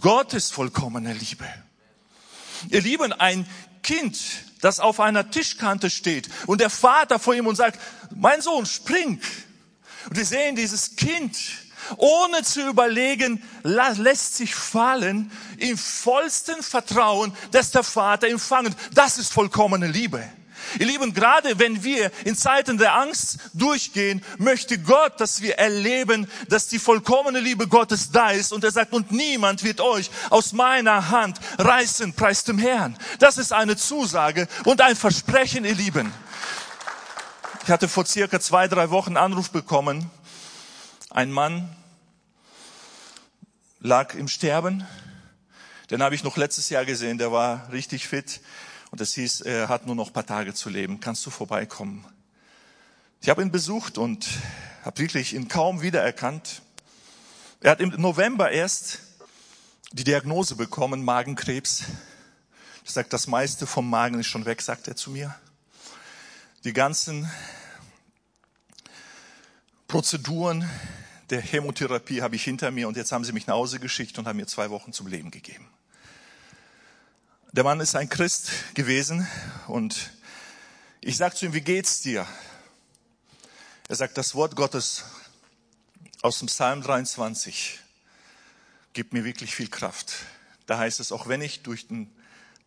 Gottes 0.00 0.50
vollkommene 0.50 1.12
Liebe. 1.12 1.46
Ihr 2.70 2.82
Lieben, 2.82 3.12
ein 3.12 3.46
Kind, 3.82 4.18
das 4.60 4.80
auf 4.80 5.00
einer 5.00 5.30
Tischkante 5.30 5.90
steht 5.90 6.28
und 6.46 6.60
der 6.60 6.70
Vater 6.70 7.18
vor 7.18 7.34
ihm 7.34 7.46
und 7.46 7.56
sagt, 7.56 7.78
mein 8.14 8.40
Sohn, 8.40 8.66
spring. 8.66 9.20
Und 10.08 10.16
wir 10.16 10.24
sehen 10.24 10.56
dieses 10.56 10.96
Kind, 10.96 11.36
ohne 11.96 12.42
zu 12.42 12.68
überlegen, 12.68 13.42
lässt 13.62 14.36
sich 14.36 14.54
fallen 14.54 15.30
im 15.58 15.78
vollsten 15.78 16.62
Vertrauen, 16.62 17.32
dass 17.50 17.70
der 17.70 17.82
Vater 17.82 18.28
empfangen. 18.28 18.74
Das 18.94 19.18
ist 19.18 19.32
vollkommene 19.32 19.86
Liebe. 19.86 20.22
Ihr 20.78 20.86
Lieben, 20.86 21.14
gerade 21.14 21.58
wenn 21.58 21.82
wir 21.82 22.10
in 22.24 22.36
Zeiten 22.36 22.78
der 22.78 22.94
Angst 22.94 23.38
durchgehen, 23.54 24.22
möchte 24.38 24.78
Gott, 24.78 25.20
dass 25.20 25.42
wir 25.42 25.58
erleben, 25.58 26.28
dass 26.48 26.68
die 26.68 26.78
vollkommene 26.78 27.40
Liebe 27.40 27.68
Gottes 27.68 28.10
da 28.10 28.30
ist. 28.30 28.52
Und 28.52 28.64
er 28.64 28.70
sagt, 28.70 28.92
und 28.92 29.10
niemand 29.12 29.62
wird 29.64 29.80
euch 29.80 30.10
aus 30.30 30.52
meiner 30.52 31.10
Hand 31.10 31.38
reißen, 31.58 32.14
preis 32.14 32.44
dem 32.44 32.58
Herrn. 32.58 32.96
Das 33.18 33.38
ist 33.38 33.52
eine 33.52 33.76
Zusage 33.76 34.48
und 34.64 34.80
ein 34.80 34.96
Versprechen, 34.96 35.64
ihr 35.64 35.74
Lieben. 35.74 36.12
Ich 37.64 37.70
hatte 37.70 37.88
vor 37.88 38.06
circa 38.06 38.40
zwei, 38.40 38.66
drei 38.66 38.90
Wochen 38.90 39.16
Anruf 39.16 39.50
bekommen. 39.50 40.10
Ein 41.10 41.30
Mann 41.30 41.68
lag 43.80 44.14
im 44.14 44.28
Sterben. 44.28 44.86
Den 45.90 46.02
habe 46.02 46.14
ich 46.14 46.24
noch 46.24 46.36
letztes 46.36 46.68
Jahr 46.68 46.84
gesehen, 46.84 47.18
der 47.18 47.32
war 47.32 47.70
richtig 47.72 48.06
fit. 48.08 48.40
Und 48.90 49.00
es 49.00 49.14
hieß, 49.14 49.42
er 49.42 49.68
hat 49.68 49.86
nur 49.86 49.94
noch 49.94 50.12
paar 50.12 50.26
Tage 50.26 50.54
zu 50.54 50.70
leben. 50.70 51.00
Kannst 51.00 51.24
du 51.26 51.30
vorbeikommen? 51.30 52.06
Ich 53.20 53.28
habe 53.28 53.42
ihn 53.42 53.50
besucht 53.50 53.98
und 53.98 54.26
habe 54.84 54.98
wirklich 54.98 55.34
ihn 55.34 55.48
kaum 55.48 55.82
wiedererkannt. 55.82 56.62
Er 57.60 57.72
hat 57.72 57.80
im 57.80 57.90
November 58.00 58.50
erst 58.50 59.00
die 59.92 60.04
Diagnose 60.04 60.54
bekommen, 60.54 61.04
Magenkrebs. 61.04 61.84
Ich 62.84 62.92
sage, 62.92 63.08
das 63.10 63.26
meiste 63.26 63.66
vom 63.66 63.90
Magen 63.90 64.20
ist 64.20 64.26
schon 64.26 64.44
weg, 64.44 64.62
sagt 64.62 64.88
er 64.88 64.96
zu 64.96 65.10
mir. 65.10 65.34
Die 66.64 66.72
ganzen 66.72 67.30
Prozeduren 69.86 70.68
der 71.30 71.42
Chemotherapie 71.42 72.22
habe 72.22 72.36
ich 72.36 72.44
hinter 72.44 72.70
mir 72.70 72.88
und 72.88 72.96
jetzt 72.96 73.12
haben 73.12 73.24
sie 73.24 73.32
mich 73.32 73.46
nach 73.46 73.54
Hause 73.54 73.80
geschickt 73.80 74.18
und 74.18 74.26
haben 74.26 74.36
mir 74.36 74.46
zwei 74.46 74.70
Wochen 74.70 74.92
zum 74.92 75.06
Leben 75.06 75.30
gegeben. 75.30 75.66
Der 77.52 77.64
Mann 77.64 77.80
ist 77.80 77.96
ein 77.96 78.10
Christ 78.10 78.50
gewesen 78.74 79.26
und 79.68 80.10
ich 81.00 81.16
sage 81.16 81.34
zu 81.34 81.46
ihm, 81.46 81.54
wie 81.54 81.62
geht's 81.62 82.02
dir? 82.02 82.26
Er 83.88 83.96
sagt, 83.96 84.18
das 84.18 84.34
Wort 84.34 84.54
Gottes 84.54 85.04
aus 86.20 86.40
dem 86.40 86.48
Psalm 86.48 86.82
23 86.82 87.80
gibt 88.92 89.14
mir 89.14 89.24
wirklich 89.24 89.54
viel 89.54 89.68
Kraft. 89.68 90.12
Da 90.66 90.76
heißt 90.76 91.00
es, 91.00 91.10
auch 91.10 91.26
wenn 91.26 91.40
ich 91.40 91.62
durch 91.62 91.88
den 91.88 92.14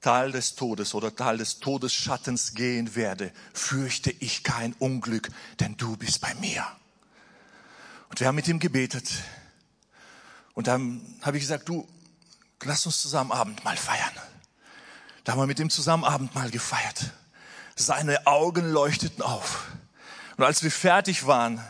Tal 0.02 0.32
des 0.32 0.56
Todes 0.56 0.96
oder 0.96 1.16
Tal 1.16 1.38
des 1.38 1.60
Todesschattens 1.60 2.56
gehen 2.56 2.96
werde, 2.96 3.32
fürchte 3.54 4.10
ich 4.10 4.44
kein 4.44 4.74
Unglück, 4.74 5.30
denn 5.60 5.78
du 5.78 5.96
bist 5.96 6.22
bei 6.22 6.34
mir. 6.36 6.66
Und 8.10 8.20
wir 8.20 8.26
haben 8.26 8.36
mit 8.36 8.48
ihm 8.48 8.60
gebetet. 8.60 9.08
Und 10.56 10.66
dann 10.66 11.20
habe 11.22 11.38
ich 11.38 11.44
gesagt, 11.44 11.70
du, 11.70 11.88
lass 12.64 12.88
uns 12.88 13.00
zusammen 13.00 13.32
Abendmahl 13.32 13.78
feiern. 13.78 14.16
Da 15.24 15.34
haben 15.34 15.40
wir 15.40 15.48
mit 15.48 15.60
ihm 15.60 15.70
zusammen 15.70 16.04
Abendmahl 16.04 16.50
gefeiert. 16.50 17.12
Seine 17.76 18.26
Augen 18.26 18.72
leuchteten 18.72 19.22
auf. 19.22 19.68
Und 20.38 20.44
als 20.44 20.64
wir 20.64 20.72
fertig 20.72 21.28
waren, 21.28 21.64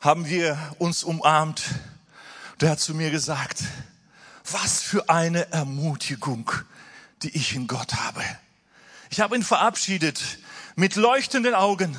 haben 0.00 0.26
wir 0.26 0.58
uns 0.78 1.04
umarmt. 1.04 1.62
Und 2.52 2.64
er 2.64 2.70
hat 2.70 2.80
zu 2.80 2.94
mir 2.94 3.10
gesagt, 3.10 3.62
was 4.50 4.82
für 4.82 5.08
eine 5.08 5.52
Ermutigung, 5.52 6.50
die 7.22 7.30
ich 7.36 7.54
in 7.54 7.68
Gott 7.68 7.94
habe. 7.94 8.22
Ich 9.10 9.20
habe 9.20 9.36
ihn 9.36 9.44
verabschiedet 9.44 10.20
mit 10.74 10.96
leuchtenden 10.96 11.54
Augen. 11.54 11.96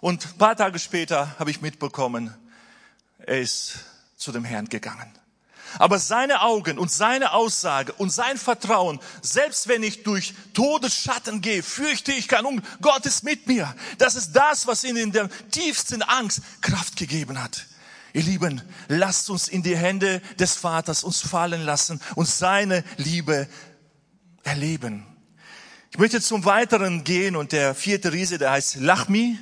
Und 0.00 0.26
ein 0.26 0.38
paar 0.38 0.56
Tage 0.56 0.78
später 0.78 1.34
habe 1.38 1.50
ich 1.50 1.60
mitbekommen, 1.60 2.34
er 3.18 3.40
ist 3.40 3.78
zu 4.16 4.30
dem 4.30 4.44
Herrn 4.44 4.68
gegangen. 4.68 5.10
Aber 5.78 5.98
seine 5.98 6.42
Augen 6.42 6.78
und 6.78 6.90
seine 6.90 7.32
Aussage 7.32 7.92
und 7.94 8.10
sein 8.10 8.36
Vertrauen, 8.36 9.00
selbst 9.22 9.68
wenn 9.68 9.82
ich 9.82 10.02
durch 10.02 10.34
Todesschatten 10.52 11.40
gehe, 11.40 11.62
fürchte 11.62 12.12
ich 12.12 12.28
kein 12.28 12.44
Unglück. 12.44 12.66
Gott 12.80 13.06
ist 13.06 13.24
mit 13.24 13.46
mir. 13.46 13.74
Das 13.98 14.14
ist 14.14 14.32
das, 14.32 14.66
was 14.66 14.84
ihn 14.84 14.96
in 14.96 15.12
der 15.12 15.28
tiefsten 15.50 16.02
Angst 16.02 16.42
Kraft 16.60 16.96
gegeben 16.96 17.42
hat. 17.42 17.66
Ihr 18.12 18.22
Lieben, 18.22 18.62
lasst 18.88 19.28
uns 19.28 19.48
in 19.48 19.62
die 19.62 19.76
Hände 19.76 20.20
des 20.38 20.54
Vaters 20.54 21.02
uns 21.02 21.20
fallen 21.20 21.62
lassen 21.62 22.00
und 22.14 22.28
seine 22.28 22.84
Liebe 22.96 23.48
erleben. 24.44 25.13
Ich 25.94 26.00
möchte 26.00 26.20
zum 26.20 26.44
Weiteren 26.44 27.04
gehen 27.04 27.36
und 27.36 27.52
der 27.52 27.72
vierte 27.72 28.12
Riese, 28.12 28.36
der 28.36 28.50
heißt 28.50 28.80
Lachmi. 28.80 29.38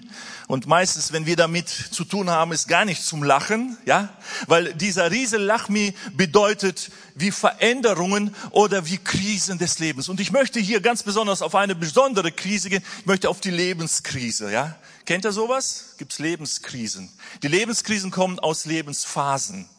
Und 0.48 0.66
meistens, 0.66 1.10
wenn 1.10 1.24
wir 1.24 1.34
damit 1.34 1.70
zu 1.70 2.04
tun 2.04 2.28
haben, 2.28 2.52
ist 2.52 2.68
gar 2.68 2.84
nicht 2.84 3.02
zum 3.02 3.22
Lachen, 3.22 3.78
ja? 3.86 4.10
Weil 4.48 4.74
dieser 4.74 5.10
Riese 5.10 5.38
Lachmi 5.38 5.94
bedeutet 6.12 6.90
wie 7.14 7.30
Veränderungen 7.30 8.36
oder 8.50 8.84
wie 8.84 8.98
Krisen 8.98 9.56
des 9.56 9.78
Lebens. 9.78 10.10
Und 10.10 10.20
ich 10.20 10.30
möchte 10.30 10.60
hier 10.60 10.82
ganz 10.82 11.02
besonders 11.02 11.40
auf 11.40 11.54
eine 11.54 11.74
besondere 11.74 12.30
Krise 12.30 12.68
gehen. 12.68 12.84
Ich 13.00 13.06
möchte 13.06 13.30
auf 13.30 13.40
die 13.40 13.50
Lebenskrise, 13.50 14.52
ja? 14.52 14.76
Kennt 15.06 15.24
ihr 15.24 15.32
sowas? 15.32 15.94
Gibt's 15.96 16.18
Lebenskrisen? 16.18 17.08
Die 17.42 17.48
Lebenskrisen 17.48 18.10
kommen 18.10 18.38
aus 18.38 18.66
Lebensphasen. 18.66 19.70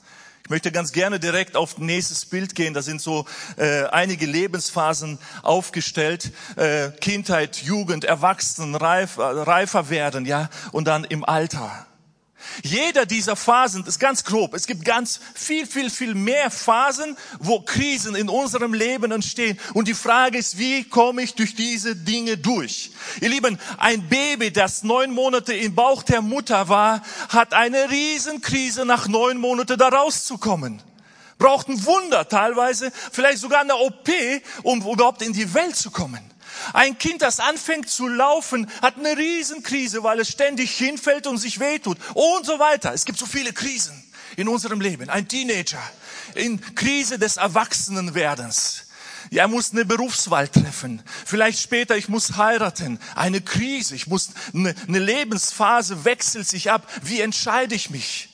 Ich 0.45 0.49
möchte 0.49 0.73
ganz 0.73 0.91
gerne 0.91 1.21
direkt 1.21 1.56
auf 1.56 1.77
nächstes 1.77 2.25
Bild 2.25 2.53
gehen. 2.53 2.73
Da 2.73 2.82
sind 2.82 3.01
so 3.01 3.25
äh, 3.56 3.86
einige 3.86 4.25
Lebensphasen 4.25 5.17
aufgestellt. 5.41 6.34
Äh, 6.58 6.89
Kindheit, 6.99 7.63
Jugend, 7.63 8.03
Erwachsenen, 8.03 8.75
reif, 8.75 9.17
äh, 9.17 9.21
reifer 9.21 9.89
werden, 9.89 10.25
ja, 10.25 10.49
und 10.73 10.86
dann 10.86 11.06
im 11.06 11.23
Alter. 11.23 11.88
Jeder 12.63 13.06
dieser 13.06 13.36
Phasen 13.36 13.86
ist 13.86 13.99
ganz 13.99 14.23
grob. 14.23 14.53
Es 14.53 14.67
gibt 14.67 14.86
ganz 14.86 15.19
viel, 15.34 15.65
viel, 15.65 15.89
viel 15.89 16.15
mehr 16.15 16.51
Phasen, 16.51 17.17
wo 17.39 17.62
Krisen 17.62 18.15
in 18.15 18.29
unserem 18.29 18.73
Leben 18.73 19.12
entstehen. 19.12 19.60
Und 19.73 19.88
die 19.88 19.93
Frage 19.93 20.38
ist, 20.38 20.58
wie 20.58 20.84
komme 20.84 21.23
ich 21.23 21.36
durch 21.36 21.56
diese 21.56 21.95
Dinge 21.95 22.38
durch? 22.38 22.91
Ihr 23.21 23.29
Lieben, 23.29 23.60
ein 23.77 24.08
Baby, 24.08 24.51
das 24.51 24.84
neun 24.84 25.12
Monate 25.12 25.53
im 25.53 25.75
Bauch 25.75 26.03
der 26.03 26.21
Mutter 26.21 26.69
war, 26.69 27.01
hat 27.29 27.53
eine 27.53 27.89
Riesenkrise 27.89 28.86
nach 28.86 29.08
neun 29.08 29.38
Monaten 29.38 29.77
da 29.77 29.89
rauszukommen. 29.89 30.82
Braucht 31.43 31.67
ein 31.67 31.84
Wunder 31.84 32.29
teilweise, 32.29 32.89
vielleicht 33.12 33.39
sogar 33.39 33.60
eine 33.60 33.75
OP, 33.75 34.08
um 34.62 34.82
überhaupt 34.82 35.21
in 35.21 35.34
die 35.34 35.53
Welt 35.53 35.75
zu 35.75 35.91
kommen. 35.91 36.23
Ein 36.71 36.97
Kind, 36.97 37.21
das 37.21 37.41
anfängt 37.41 37.89
zu 37.89 38.08
laufen, 38.08 38.71
hat 38.82 38.97
eine 38.97 39.17
Riesenkrise, 39.17 40.03
weil 40.03 40.21
es 40.21 40.29
ständig 40.29 40.71
hinfällt 40.77 41.27
und 41.27 41.39
sich 41.39 41.60
wehtut 41.60 41.97
und 42.13 42.45
so 42.45 42.60
weiter. 42.60 42.93
Es 42.93 43.03
gibt 43.03 43.19
so 43.19 43.25
viele 43.25 43.51
Krisen 43.51 44.01
in 44.38 44.47
unserem 44.47 44.79
Leben. 44.79 45.10
Ein 45.10 45.27
Teenager 45.27 45.84
in 46.34 46.62
Krise 46.75 47.19
des 47.19 47.36
Erwachsenenwerdens. 47.36 48.86
Ja, 49.29 49.43
er 49.43 49.47
muss 49.49 49.73
eine 49.73 49.84
Berufswahl 49.84 50.47
treffen. 50.47 51.03
Vielleicht 51.25 51.60
später, 51.60 51.97
ich 51.97 52.08
muss 52.08 52.38
heiraten. 52.38 53.01
Eine 53.15 53.41
Krise. 53.41 53.95
Ich 53.95 54.08
muss, 54.08 54.29
eine, 54.53 54.73
eine 54.88 54.99
Lebensphase 54.99 56.06
wechselt 56.06 56.47
sich 56.47 56.71
ab. 56.71 56.89
Wie 57.01 57.19
entscheide 57.19 57.75
ich 57.75 57.89
mich? 57.89 58.29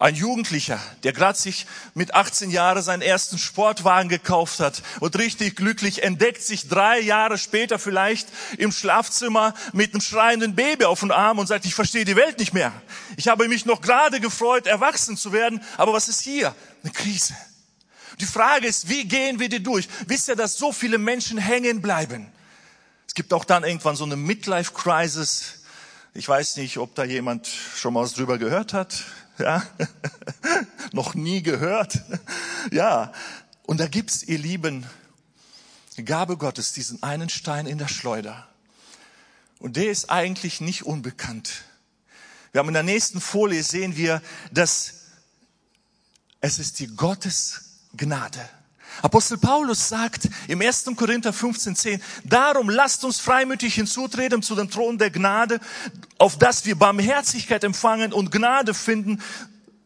Ein 0.00 0.14
Jugendlicher, 0.14 0.80
der 1.02 1.12
gerade 1.12 1.38
sich 1.38 1.66
mit 1.92 2.14
18 2.14 2.50
Jahren 2.50 2.82
seinen 2.82 3.02
ersten 3.02 3.36
Sportwagen 3.36 4.08
gekauft 4.08 4.58
hat 4.58 4.82
und 4.98 5.18
richtig 5.18 5.56
glücklich 5.56 6.02
entdeckt 6.02 6.42
sich 6.42 6.68
drei 6.68 7.00
Jahre 7.00 7.36
später 7.36 7.78
vielleicht 7.78 8.26
im 8.56 8.72
Schlafzimmer 8.72 9.52
mit 9.74 9.92
einem 9.92 10.00
schreienden 10.00 10.54
Baby 10.54 10.86
auf 10.86 11.00
dem 11.00 11.10
Arm 11.10 11.38
und 11.38 11.48
sagt, 11.48 11.66
ich 11.66 11.74
verstehe 11.74 12.06
die 12.06 12.16
Welt 12.16 12.38
nicht 12.38 12.54
mehr. 12.54 12.72
Ich 13.18 13.28
habe 13.28 13.46
mich 13.46 13.66
noch 13.66 13.82
gerade 13.82 14.20
gefreut, 14.20 14.66
erwachsen 14.66 15.18
zu 15.18 15.34
werden, 15.34 15.62
aber 15.76 15.92
was 15.92 16.08
ist 16.08 16.22
hier? 16.22 16.54
Eine 16.82 16.94
Krise. 16.94 17.34
Die 18.20 18.26
Frage 18.26 18.68
ist, 18.68 18.88
wie 18.88 19.04
gehen 19.04 19.38
wir 19.38 19.50
die 19.50 19.62
durch? 19.62 19.86
Wisst 20.06 20.28
ihr, 20.28 20.36
dass 20.36 20.56
so 20.56 20.72
viele 20.72 20.96
Menschen 20.96 21.36
hängen 21.36 21.82
bleiben? 21.82 22.32
Es 23.06 23.12
gibt 23.12 23.34
auch 23.34 23.44
dann 23.44 23.64
irgendwann 23.64 23.96
so 23.96 24.04
eine 24.04 24.16
Midlife-Crisis. 24.16 25.56
Ich 26.14 26.26
weiß 26.26 26.56
nicht, 26.56 26.78
ob 26.78 26.94
da 26.94 27.04
jemand 27.04 27.46
schon 27.76 27.92
mal 27.92 28.02
was 28.02 28.14
drüber 28.14 28.38
gehört 28.38 28.72
hat. 28.72 29.04
Ja? 29.40 29.62
Noch 30.92 31.14
nie 31.14 31.42
gehört. 31.42 32.00
Ja. 32.70 33.12
Und 33.64 33.80
da 33.80 33.88
gibt's, 33.88 34.22
ihr 34.22 34.38
Lieben, 34.38 34.86
Gabe 36.04 36.36
Gottes, 36.36 36.72
diesen 36.72 37.02
einen 37.02 37.28
Stein 37.28 37.66
in 37.66 37.78
der 37.78 37.88
Schleuder. 37.88 38.48
Und 39.58 39.76
der 39.76 39.90
ist 39.90 40.10
eigentlich 40.10 40.60
nicht 40.60 40.84
unbekannt. 40.84 41.64
Wir 42.52 42.60
haben 42.60 42.68
in 42.68 42.74
der 42.74 42.82
nächsten 42.82 43.20
Folie 43.20 43.62
sehen 43.62 43.96
wir, 43.96 44.22
dass 44.50 44.94
es 46.40 46.58
ist 46.58 46.78
die 46.78 46.86
Gottes 46.88 47.80
Gnade. 47.96 48.48
Apostel 49.02 49.38
Paulus 49.38 49.88
sagt 49.88 50.28
im 50.48 50.60
1. 50.60 50.86
Korinther 50.96 51.30
15.10, 51.30 52.00
darum 52.24 52.68
lasst 52.68 53.04
uns 53.04 53.20
freimütig 53.20 53.74
hinzutreten 53.74 54.42
zu 54.42 54.54
dem 54.54 54.70
Thron 54.70 54.98
der 54.98 55.10
Gnade, 55.10 55.60
auf 56.18 56.38
dass 56.38 56.64
wir 56.64 56.76
Barmherzigkeit 56.76 57.64
empfangen 57.64 58.12
und 58.12 58.30
Gnade 58.30 58.74
finden, 58.74 59.22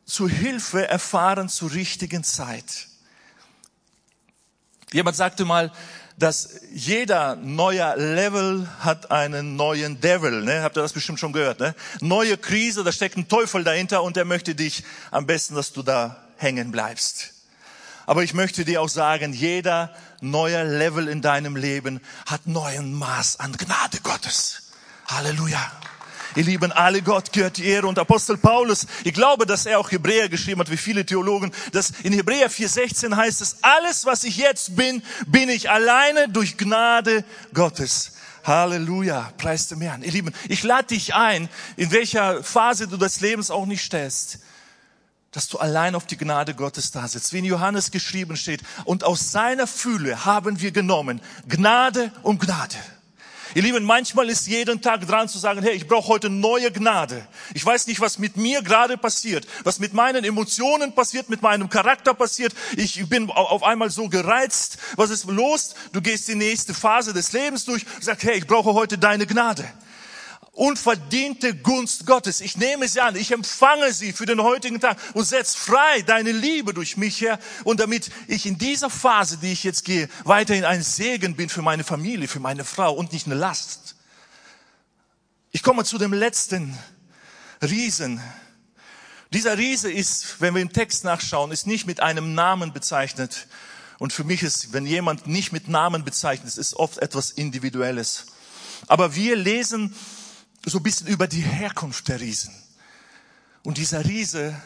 zu 0.05 0.29
Hilfe 0.29 0.87
erfahren 0.87 1.49
zur 1.49 1.73
richtigen 1.73 2.25
Zeit. 2.25 2.89
Jemand 4.93 5.17
sagte 5.17 5.45
mal, 5.45 5.73
dass 6.17 6.61
jeder 6.73 7.35
neuer 7.37 7.97
Level 7.97 8.69
hat 8.79 9.11
einen 9.11 9.57
neuen 9.57 10.01
Devil. 10.01 10.43
Ne? 10.43 10.63
Habt 10.63 10.77
ihr 10.77 10.83
das 10.83 10.93
bestimmt 10.93 11.19
schon 11.19 11.33
gehört? 11.33 11.59
Ne? 11.59 11.75
Neue 12.01 12.37
Krise, 12.37 12.85
da 12.85 12.93
steckt 12.93 13.17
ein 13.17 13.29
Teufel 13.29 13.65
dahinter 13.65 14.03
und 14.03 14.15
der 14.15 14.25
möchte 14.25 14.55
dich 14.55 14.85
am 15.11 15.27
besten, 15.27 15.57
dass 15.57 15.73
du 15.73 15.83
da 15.83 16.25
hängen 16.37 16.71
bleibst. 16.71 17.34
Aber 18.07 18.23
ich 18.23 18.35
möchte 18.35 18.65
dir 18.65 18.83
auch 18.83 18.89
sagen, 18.89 19.33
jeder 19.33 19.95
neue 20.21 20.63
Level 20.65 21.09
in 21.09 21.23
deinem 21.23 21.57
Leben 21.57 22.01
hat 22.27 22.47
neuen 22.47 22.93
Maß 22.93 23.41
an 23.41 23.53
Gnade 23.57 24.01
Gottes. 24.03 24.63
Halleluja. 25.07 25.73
Ihr 26.37 26.43
Lieben, 26.43 26.73
alle 26.73 27.01
Gott 27.01 27.33
gehört 27.33 27.59
die 27.59 27.67
Ehre. 27.67 27.87
Und 27.87 27.99
Apostel 27.99 28.37
Paulus, 28.37 28.87
ich 29.05 29.15
glaube, 29.15 29.47
dass 29.47 29.67
er 29.67 29.79
auch 29.79 29.93
Hebräer 29.93 30.29
geschrieben 30.29 30.61
hat, 30.61 30.71
wie 30.71 30.77
viele 30.77 31.07
Theologen, 31.07 31.53
dass 31.73 31.91
in 32.03 32.13
Hebräer 32.13 32.51
4,16 32.51 33.15
heißt 33.15 33.41
es, 33.41 33.59
alles, 33.63 34.05
was 34.05 34.25
ich 34.25 34.37
jetzt 34.37 34.75
bin, 34.75 35.03
bin 35.27 35.49
ich 35.49 35.71
alleine 35.71 36.29
durch 36.29 36.57
Gnade 36.57 37.25
Gottes. 37.53 38.13
Halleluja, 38.43 39.33
preis 39.39 39.69
dem 39.69 39.81
Herrn. 39.81 40.03
Ihr 40.03 40.13
Lieben, 40.13 40.35
ich 40.49 40.65
lade 40.65 40.89
dich 40.89 41.15
ein, 41.15 41.49
in 41.77 41.93
welcher 41.93 42.43
Phase 42.43 42.89
du 42.89 42.97
des 42.97 43.21
Lebens 43.21 43.51
auch 43.51 43.67
nicht 43.67 43.85
stellst 43.85 44.41
dass 45.35 45.49
du 45.49 45.59
allein 45.59 45.97
auf 45.97 46.07
die 46.07 46.17
Gnade 46.17 46.55
Gottes 46.55 46.93
da 46.93 47.07
sitzt. 47.09 47.33
Wie 47.33 47.39
in 47.39 47.45
Johannes 47.45 47.91
geschrieben 47.91 48.37
steht, 48.37 48.63
und 48.85 49.03
aus 49.03 49.33
seiner 49.33 49.67
Fühle 49.67 50.25
haben 50.25 50.61
wir 50.61 50.71
genommen 50.71 51.21
Gnade 51.49 52.13
um 52.23 52.39
Gnade. 52.39 52.77
Ihr 53.57 53.63
Lieben, 53.63 53.85
manchmal 53.85 54.31
ist 54.31 54.47
jeden 54.47 54.81
Tag 54.81 55.07
dran 55.07 55.29
zu 55.29 55.39
sagen, 55.39 55.63
hey, 55.63 55.75
ich 55.75 55.87
brauche 55.87 56.09
heute 56.09 56.29
neue 56.31 56.73
Gnade. 56.73 57.27
Ich 57.53 57.65
weiß 57.65 57.87
nicht, 57.87 58.01
was 58.01 58.19
mit 58.19 58.37
mir 58.37 58.63
gerade 58.63 58.97
passiert, 58.97 59.47
was 59.63 59.79
mit 59.79 59.93
meinen 59.93 60.25
Emotionen 60.25 60.95
passiert, 60.95 61.29
mit 61.29 61.43
meinem 61.43 61.69
Charakter 61.69 62.15
passiert. 62.15 62.53
Ich 62.77 63.09
bin 63.09 63.31
auf 63.31 63.63
einmal 63.63 63.91
so 63.91 64.09
gereizt. 64.09 64.79
Was 64.97 65.11
ist 65.11 65.27
los? 65.27 65.75
Du 65.93 66.01
gehst 66.01 66.27
die 66.27 66.35
nächste 66.35 66.75
Phase 66.75 67.13
des 67.13 67.33
Lebens 67.33 67.65
durch, 67.65 67.87
sagst, 68.01 68.25
hey, 68.25 68.39
ich 68.39 68.47
brauche 68.47 68.73
heute 68.73 68.99
deine 68.99 69.27
Gnade 69.27 69.65
unverdiente 70.55 71.55
Gunst 71.57 72.07
Gottes. 72.07 72.41
Ich 72.41 72.57
nehme 72.57 72.89
sie 72.89 73.01
an, 73.01 73.17
ich 73.17 73.33
empfange 73.33 73.93
sie 73.93 74.13
für 74.13 74.27
den 74.27 74.41
heutigen 74.41 74.81
Tag 74.81 74.99
und 75.15 75.25
setz 75.25 75.55
frei 75.55 76.03
deine 76.03 76.33
Liebe 76.33 76.73
durch 76.73 76.97
mich 76.97 77.21
her 77.21 77.39
und 77.65 77.81
damit 77.81 78.11
ich 78.29 78.47
in 78.47 78.57
dieser 78.57 78.91
Phase, 78.91 79.39
die 79.39 79.53
ich 79.53 79.65
jetzt 79.65 79.85
gehe, 79.85 80.09
weiterhin 80.25 80.65
ein 80.65 80.83
Segen 80.83 81.37
bin 81.37 81.49
für 81.49 81.63
meine 81.63 81.85
Familie, 81.85 82.29
für 82.29 82.41
meine 82.41 82.65
Frau 82.65 82.95
und 82.95 83.13
nicht 83.13 83.27
eine 83.27 83.35
Last. 83.35 83.97
Ich 85.51 85.63
komme 85.63 85.85
zu 85.85 85.99
dem 85.99 86.13
letzten 86.13 86.77
Riesen. 87.63 88.21
Dieser 89.33 89.59
Riese 89.59 89.91
ist, 89.91 90.41
wenn 90.41 90.55
wir 90.55 90.63
im 90.63 90.73
Text 90.73 91.05
nachschauen, 91.05 91.51
ist 91.51 91.67
nicht 91.67 91.87
mit 91.87 92.01
einem 92.01 92.35
Namen 92.35 92.73
bezeichnet. 92.73 93.49
Und 93.99 94.13
für 94.13 94.25
mich 94.25 94.43
ist, 94.43 94.73
wenn 94.73 94.87
jemand 94.87 95.27
nicht 95.27 95.53
mit 95.53 95.69
Namen 95.69 96.05
bezeichnet 96.05 96.57
ist 96.57 96.75
oft 96.75 96.99
etwas 96.99 97.31
Individuelles. 97.31 98.27
Aber 98.87 99.15
wir 99.15 99.37
lesen 99.37 99.95
so 100.67 100.79
ein 100.79 100.83
bisschen 100.83 101.07
über 101.07 101.27
die 101.27 101.43
Herkunft 101.43 102.09
der 102.09 102.21
Riesen. 102.21 102.55
Und 103.63 103.79
dieser 103.79 104.05
Riese 104.05 104.61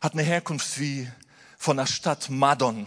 hat 0.00 0.12
eine 0.12 0.22
Herkunft 0.22 0.78
wie 0.78 1.08
von 1.56 1.76
der 1.76 1.86
Stadt 1.86 2.28
Madon. 2.30 2.86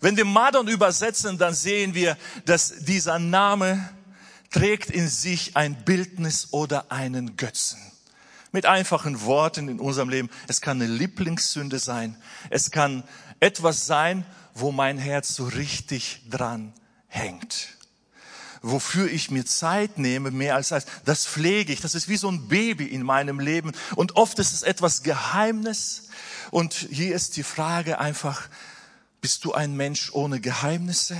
Wenn 0.00 0.16
wir 0.16 0.24
Madon 0.24 0.68
übersetzen, 0.68 1.38
dann 1.38 1.54
sehen 1.54 1.94
wir, 1.94 2.16
dass 2.44 2.84
dieser 2.84 3.18
Name 3.18 3.88
trägt 4.50 4.90
in 4.90 5.08
sich 5.08 5.56
ein 5.56 5.84
Bildnis 5.84 6.48
oder 6.52 6.90
einen 6.90 7.36
Götzen. 7.36 7.78
Mit 8.50 8.66
einfachen 8.66 9.22
Worten 9.22 9.68
in 9.68 9.80
unserem 9.80 10.10
Leben. 10.10 10.30
Es 10.46 10.60
kann 10.60 10.82
eine 10.82 10.92
Lieblingssünde 10.92 11.78
sein. 11.78 12.16
Es 12.50 12.70
kann 12.70 13.04
etwas 13.40 13.86
sein, 13.86 14.26
wo 14.54 14.72
mein 14.72 14.98
Herz 14.98 15.34
so 15.34 15.46
richtig 15.46 16.22
dran 16.28 16.74
hängt 17.08 17.76
wofür 18.62 19.10
ich 19.10 19.30
mir 19.30 19.44
Zeit 19.44 19.98
nehme, 19.98 20.30
mehr 20.30 20.54
als 20.54 20.72
als, 20.72 20.86
das 21.04 21.26
pflege 21.26 21.72
ich. 21.72 21.80
Das 21.80 21.94
ist 21.94 22.08
wie 22.08 22.16
so 22.16 22.30
ein 22.30 22.48
Baby 22.48 22.86
in 22.86 23.02
meinem 23.02 23.40
Leben. 23.40 23.72
Und 23.96 24.16
oft 24.16 24.38
ist 24.38 24.52
es 24.52 24.62
etwas 24.62 25.02
Geheimnis. 25.02 26.08
Und 26.50 26.74
hier 26.74 27.14
ist 27.14 27.36
die 27.36 27.42
Frage 27.42 27.98
einfach, 27.98 28.48
bist 29.20 29.44
du 29.44 29.52
ein 29.52 29.76
Mensch 29.76 30.12
ohne 30.12 30.40
Geheimnisse? 30.40 31.14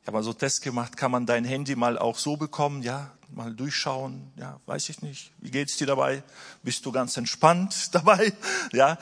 Ich 0.00 0.06
habe 0.06 0.16
mal 0.16 0.22
so 0.22 0.32
Test 0.32 0.62
gemacht, 0.62 0.96
kann 0.96 1.10
man 1.10 1.26
dein 1.26 1.44
Handy 1.44 1.76
mal 1.76 1.98
auch 1.98 2.18
so 2.18 2.36
bekommen, 2.36 2.82
ja, 2.82 3.10
mal 3.34 3.54
durchschauen, 3.54 4.32
ja, 4.36 4.60
weiß 4.66 4.88
ich 4.88 5.00
nicht. 5.02 5.30
Wie 5.38 5.50
geht's 5.50 5.76
dir 5.76 5.86
dabei? 5.86 6.22
Bist 6.62 6.84
du 6.86 6.92
ganz 6.92 7.16
entspannt 7.16 7.90
dabei? 7.92 8.32
Ja, 8.72 8.98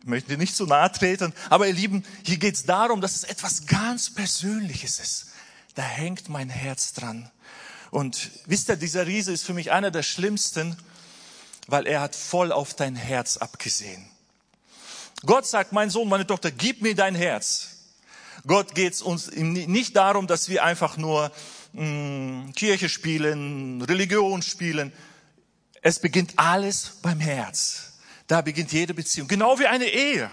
ich 0.00 0.06
möchte 0.06 0.30
dir 0.30 0.38
nicht 0.38 0.54
zu 0.54 0.66
nahe 0.66 0.92
treten, 0.92 1.32
aber 1.50 1.66
ihr 1.66 1.74
Lieben, 1.74 2.04
hier 2.22 2.36
geht's 2.36 2.64
darum, 2.64 3.00
dass 3.00 3.16
es 3.16 3.24
etwas 3.24 3.66
ganz 3.66 4.10
Persönliches 4.10 5.00
ist 5.00 5.26
da 5.76 5.82
hängt 5.82 6.28
mein 6.28 6.48
Herz 6.48 6.94
dran. 6.94 7.30
Und 7.90 8.30
wisst 8.46 8.68
ihr, 8.68 8.76
dieser 8.76 9.06
Riese 9.06 9.30
ist 9.32 9.44
für 9.44 9.54
mich 9.54 9.70
einer 9.70 9.90
der 9.90 10.02
schlimmsten, 10.02 10.76
weil 11.68 11.86
er 11.86 12.00
hat 12.00 12.16
voll 12.16 12.50
auf 12.50 12.74
dein 12.74 12.96
Herz 12.96 13.36
abgesehen. 13.36 14.04
Gott 15.24 15.46
sagt, 15.46 15.72
mein 15.72 15.90
Sohn, 15.90 16.08
meine 16.08 16.26
Tochter, 16.26 16.50
gib 16.50 16.82
mir 16.82 16.94
dein 16.94 17.14
Herz. 17.14 17.68
Gott 18.46 18.74
geht 18.74 18.94
es 18.94 19.02
uns 19.02 19.30
nicht 19.32 19.96
darum, 19.96 20.26
dass 20.26 20.48
wir 20.48 20.64
einfach 20.64 20.96
nur 20.96 21.30
mh, 21.72 21.82
hm, 21.82 22.52
Kirche 22.54 22.88
spielen, 22.88 23.82
Religion 23.82 24.42
spielen. 24.42 24.92
Es 25.82 25.98
beginnt 25.98 26.34
alles 26.36 26.98
beim 27.02 27.20
Herz. 27.20 27.98
Da 28.28 28.40
beginnt 28.40 28.72
jede 28.72 28.94
Beziehung. 28.94 29.28
Genau 29.28 29.58
wie 29.58 29.66
eine 29.66 29.86
Ehe. 29.86 30.30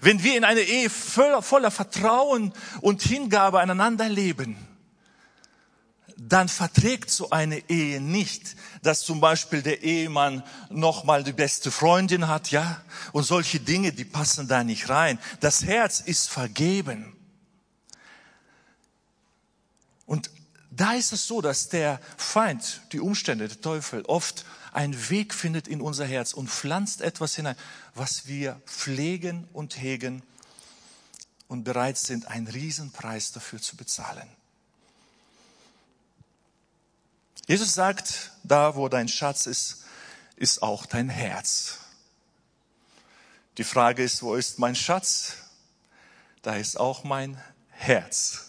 Wenn 0.00 0.22
wir 0.22 0.36
in 0.36 0.44
einer 0.44 0.60
Ehe 0.60 0.90
voller, 0.90 1.70
Vertrauen 1.70 2.52
und 2.80 3.02
Hingabe 3.02 3.60
aneinander 3.60 4.08
leben, 4.08 4.56
dann 6.16 6.48
verträgt 6.48 7.10
so 7.10 7.30
eine 7.30 7.68
Ehe 7.68 8.00
nicht, 8.00 8.56
dass 8.82 9.00
zum 9.00 9.20
Beispiel 9.20 9.62
der 9.62 9.82
Ehemann 9.82 10.42
nochmal 10.70 11.24
die 11.24 11.32
beste 11.32 11.70
Freundin 11.70 12.28
hat, 12.28 12.50
ja, 12.50 12.82
und 13.12 13.24
solche 13.24 13.60
Dinge, 13.60 13.92
die 13.92 14.04
passen 14.04 14.48
da 14.48 14.64
nicht 14.64 14.88
rein. 14.88 15.18
Das 15.40 15.64
Herz 15.64 16.00
ist 16.00 16.28
vergeben. 16.28 17.16
Und 20.06 20.30
da 20.76 20.94
ist 20.94 21.12
es 21.12 21.26
so, 21.26 21.40
dass 21.40 21.68
der 21.68 22.00
Feind, 22.16 22.80
die 22.92 23.00
Umstände, 23.00 23.48
der 23.48 23.60
Teufel 23.60 24.02
oft 24.06 24.44
einen 24.72 25.08
Weg 25.08 25.32
findet 25.32 25.68
in 25.68 25.80
unser 25.80 26.04
Herz 26.04 26.32
und 26.32 26.50
pflanzt 26.50 27.00
etwas 27.00 27.36
hinein, 27.36 27.56
was 27.94 28.26
wir 28.26 28.60
pflegen 28.66 29.48
und 29.52 29.80
hegen 29.80 30.22
und 31.46 31.64
bereit 31.64 31.96
sind, 31.96 32.26
einen 32.26 32.48
Riesenpreis 32.48 33.32
dafür 33.32 33.60
zu 33.60 33.76
bezahlen. 33.76 34.28
Jesus 37.46 37.74
sagt, 37.74 38.32
da 38.42 38.74
wo 38.74 38.88
dein 38.88 39.08
Schatz 39.08 39.46
ist, 39.46 39.84
ist 40.36 40.62
auch 40.62 40.86
dein 40.86 41.08
Herz. 41.08 41.78
Die 43.58 43.64
Frage 43.64 44.02
ist, 44.02 44.22
wo 44.22 44.34
ist 44.34 44.58
mein 44.58 44.74
Schatz? 44.74 45.34
Da 46.42 46.56
ist 46.56 46.80
auch 46.80 47.04
mein 47.04 47.40
Herz. 47.70 48.46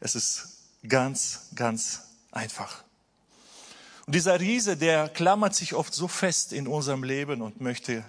Es 0.00 0.14
ist 0.14 0.53
ganz, 0.88 1.48
ganz 1.54 2.02
einfach. 2.32 2.84
Und 4.06 4.14
dieser 4.14 4.38
Riese, 4.38 4.76
der 4.76 5.08
klammert 5.08 5.54
sich 5.54 5.74
oft 5.74 5.94
so 5.94 6.08
fest 6.08 6.52
in 6.52 6.68
unserem 6.68 7.04
Leben 7.04 7.40
und 7.40 7.60
möchte 7.60 8.04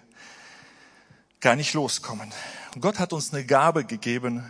gar 1.39 1.55
nicht 1.55 1.73
loskommen. 1.73 2.33
Und 2.73 2.81
Gott 2.81 2.99
hat 2.99 3.13
uns 3.13 3.33
eine 3.33 3.45
Gabe 3.45 3.85
gegeben. 3.85 4.43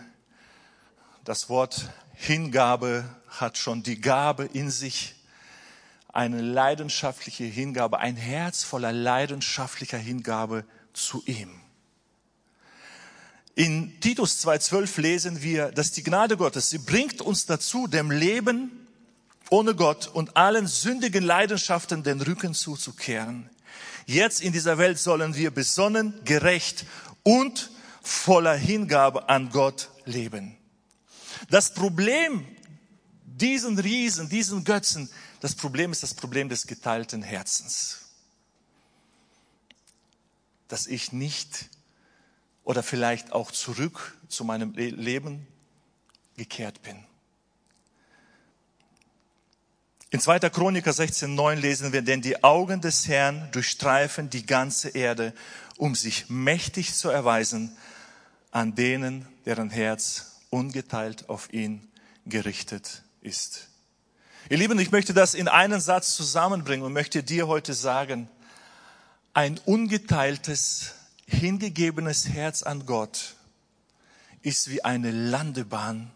Das 1.24 1.50
Wort 1.50 1.92
Hingabe 2.14 3.04
hat 3.28 3.58
schon 3.58 3.84
die 3.84 4.00
Gabe 4.00 4.46
in 4.46 4.72
sich, 4.72 5.16
eine 6.08 6.42
leidenschaftliche 6.42 7.44
Hingabe, 7.44 8.00
ein 8.00 8.16
Herz 8.16 8.64
voller 8.64 8.94
leidenschaftlicher 8.94 9.98
Hingabe 9.98 10.64
zu 10.94 11.22
ihm. 11.26 11.60
In 13.56 14.00
Titus 14.02 14.46
2.12 14.46 15.02
lesen 15.02 15.42
wir, 15.42 15.72
dass 15.72 15.92
die 15.92 16.04
Gnade 16.04 16.36
Gottes, 16.36 16.70
sie 16.70 16.78
bringt 16.78 17.22
uns 17.22 17.46
dazu, 17.46 17.88
dem 17.88 18.12
Leben 18.12 18.86
ohne 19.50 19.76
Gott 19.76 20.08
und 20.08 20.36
allen 20.36 20.68
sündigen 20.68 21.24
Leidenschaften 21.24 22.04
den 22.04 22.20
Rücken 22.20 22.54
zuzukehren. 22.54 23.50
Jetzt 24.06 24.42
in 24.42 24.52
dieser 24.52 24.78
Welt 24.78 25.00
sollen 25.00 25.36
wir 25.36 25.52
besonnen, 25.52 26.20
gerecht 26.26 26.86
und 27.24 27.72
voller 28.02 28.56
Hingabe 28.56 29.30
an 29.30 29.50
Gott 29.50 29.90
leben. 30.04 30.58
Das 31.50 31.74
Problem 31.74 32.46
diesen 33.24 33.80
Riesen, 33.80 34.28
diesen 34.28 34.64
Götzen, 34.64 35.10
das 35.40 35.56
Problem 35.56 35.92
ist 35.92 36.04
das 36.04 36.14
Problem 36.14 36.50
des 36.50 36.68
geteilten 36.68 37.22
Herzens. 37.22 38.00
Dass 40.68 40.88
ich 40.88 41.12
nicht 41.12 41.70
oder 42.66 42.84
vielleicht 42.84 43.32
auch 43.32 43.52
zurück 43.52 44.18
zu 44.28 44.44
meinem 44.44 44.74
Leben 44.74 45.48
gekehrt 46.36 46.82
bin. 46.82 46.98
In 50.10 50.20
2. 50.20 50.40
Chroniker 50.50 50.92
16,9 50.92 51.56
lesen 51.56 51.94
wir, 51.94 52.02
denn 52.02 52.22
die 52.22 52.44
Augen 52.44 52.82
des 52.82 53.08
Herrn 53.08 53.50
durchstreifen 53.52 54.30
die 54.30 54.46
ganze 54.46 54.90
Erde, 54.90 55.34
um 55.78 55.96
sich 55.96 56.30
mächtig 56.30 56.94
zu 56.94 57.10
erweisen 57.10 57.76
an 58.52 58.76
denen, 58.76 59.28
deren 59.46 59.70
Herz 59.70 60.38
ungeteilt 60.50 61.28
auf 61.28 61.52
ihn 61.52 61.92
gerichtet 62.26 63.04
ist. 63.22 63.68
Ihr 64.50 64.58
Lieben, 64.58 64.80
ich 64.80 64.92
möchte 64.92 65.14
das 65.14 65.34
in 65.34 65.48
einen 65.50 65.82
Satz 65.82 66.16
zusammenbringen 66.16 66.86
und 66.86 66.94
möchte 66.94 67.22
dir 67.22 67.48
heute 67.48 67.74
sagen, 67.74 68.30
ein 69.34 69.60
ungeteiltes, 69.66 70.94
hingegebenes 71.26 72.30
Herz 72.30 72.64
an 72.64 72.86
Gott 72.86 73.36
ist 74.42 74.70
wie 74.70 74.84
eine 74.84 75.12
Landebahn 75.12 76.12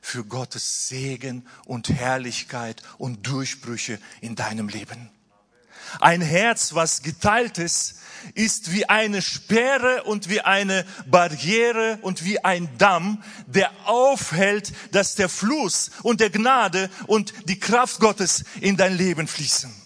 für 0.00 0.24
Gottes 0.24 0.88
Segen 0.88 1.46
und 1.66 1.90
Herrlichkeit 1.90 2.82
und 2.96 3.26
Durchbrüche 3.26 3.98
in 4.20 4.36
deinem 4.36 4.68
Leben. 4.68 5.10
Ein 6.00 6.20
Herz, 6.20 6.74
was 6.74 7.02
geteilt 7.02 7.58
ist, 7.58 7.96
ist 8.34 8.72
wie 8.72 8.88
eine 8.88 9.22
Sperre 9.22 10.04
und 10.04 10.28
wie 10.28 10.40
eine 10.40 10.84
Barriere 11.06 11.98
und 12.02 12.24
wie 12.24 12.42
ein 12.44 12.68
Damm, 12.78 13.22
der 13.46 13.70
aufhält, 13.84 14.72
dass 14.92 15.14
der 15.14 15.28
Fluss 15.28 15.90
und 16.02 16.20
der 16.20 16.30
Gnade 16.30 16.90
und 17.06 17.32
die 17.48 17.60
Kraft 17.60 18.00
Gottes 18.00 18.44
in 18.60 18.76
dein 18.76 18.96
Leben 18.96 19.28
fließen. 19.28 19.85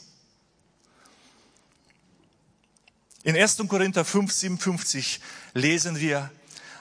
In 3.23 3.37
1. 3.37 3.59
Korinther 3.69 4.05
5, 4.05 4.33
57 4.33 5.21
lesen 5.53 5.99
wir, 6.01 6.31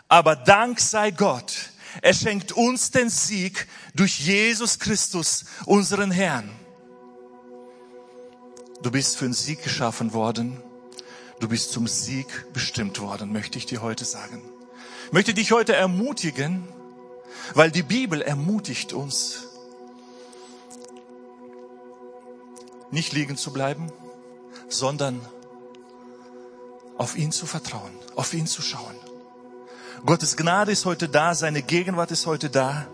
aber 0.07 0.35
Dank 0.35 0.79
sei 0.79 1.11
Gott, 1.11 1.71
Er 2.01 2.13
schenkt 2.13 2.51
uns 2.51 2.91
den 2.91 3.09
Sieg 3.09 3.67
durch 3.95 4.19
Jesus 4.19 4.79
Christus, 4.79 5.45
unseren 5.65 6.11
Herrn. 6.11 6.49
Du 8.81 8.91
bist 8.91 9.17
für 9.17 9.25
den 9.25 9.33
Sieg 9.33 9.63
geschaffen 9.63 10.13
worden. 10.13 10.61
Du 11.39 11.47
bist 11.47 11.71
zum 11.71 11.87
Sieg 11.87 12.27
bestimmt 12.53 12.99
worden, 12.99 13.31
möchte 13.31 13.57
ich 13.57 13.65
dir 13.65 13.81
heute 13.81 14.05
sagen. 14.05 14.41
Ich 15.07 15.13
möchte 15.13 15.33
dich 15.33 15.51
heute 15.51 15.75
ermutigen, 15.75 16.67
weil 17.53 17.71
die 17.71 17.83
Bibel 17.83 18.21
ermutigt 18.21 18.93
uns, 18.93 19.47
nicht 22.91 23.13
liegen 23.13 23.37
zu 23.37 23.51
bleiben, 23.51 23.91
sondern 24.67 25.19
auf 26.99 27.17
ihn 27.17 27.31
zu 27.31 27.47
vertrauen, 27.47 27.91
auf 28.15 28.33
ihn 28.33 28.45
zu 28.45 28.61
schauen. 28.61 28.95
Gottes 30.05 30.35
Gnade 30.35 30.73
ist 30.73 30.85
heute 30.85 31.07
da, 31.07 31.33
seine 31.33 31.61
Gegenwart 31.61 32.11
ist 32.11 32.25
heute 32.25 32.49
da. 32.49 32.87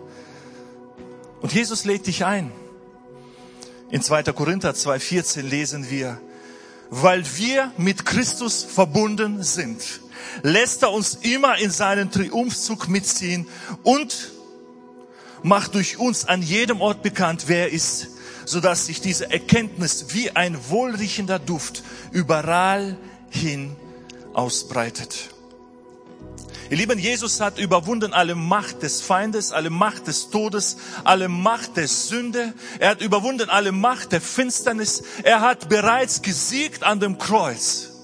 Und 1.40 1.52
Jesus 1.52 1.84
lädt 1.84 2.06
dich 2.06 2.24
ein. 2.24 2.52
In 3.90 4.02
2. 4.02 4.22
Korinther 4.32 4.70
2.14 4.70 5.42
lesen 5.42 5.90
wir, 5.90 6.20
weil 6.88 7.24
wir 7.36 7.72
mit 7.78 8.06
Christus 8.06 8.62
verbunden 8.62 9.42
sind, 9.42 9.82
lässt 10.42 10.82
er 10.82 10.92
uns 10.92 11.14
immer 11.22 11.58
in 11.58 11.72
seinen 11.72 12.12
Triumphzug 12.12 12.88
mitziehen 12.88 13.48
und 13.82 14.30
macht 15.42 15.74
durch 15.74 15.98
uns 15.98 16.26
an 16.26 16.42
jedem 16.42 16.80
Ort 16.80 17.02
bekannt, 17.02 17.44
wer 17.48 17.66
er 17.66 17.72
ist, 17.72 18.08
sodass 18.44 18.86
sich 18.86 19.00
diese 19.00 19.32
Erkenntnis 19.32 20.06
wie 20.10 20.30
ein 20.30 20.56
wohlriechender 20.68 21.40
Duft 21.40 21.82
überall 22.12 22.96
hin 23.30 23.74
ausbreitet. 24.36 25.30
Ihr 26.68 26.76
Lieben, 26.76 26.98
Jesus 26.98 27.40
hat 27.40 27.58
überwunden 27.58 28.12
alle 28.12 28.34
Macht 28.34 28.82
des 28.82 29.00
Feindes, 29.00 29.52
alle 29.52 29.70
Macht 29.70 30.08
des 30.08 30.30
Todes, 30.30 30.78
alle 31.04 31.28
Macht 31.28 31.76
der 31.76 31.86
Sünde. 31.86 32.54
Er 32.80 32.90
hat 32.90 33.00
überwunden 33.00 33.48
alle 33.48 33.70
Macht 33.70 34.10
der 34.10 34.20
Finsternis. 34.20 35.04
Er 35.22 35.40
hat 35.40 35.68
bereits 35.68 36.22
gesiegt 36.22 36.82
an 36.82 36.98
dem 36.98 37.18
Kreuz. 37.18 37.95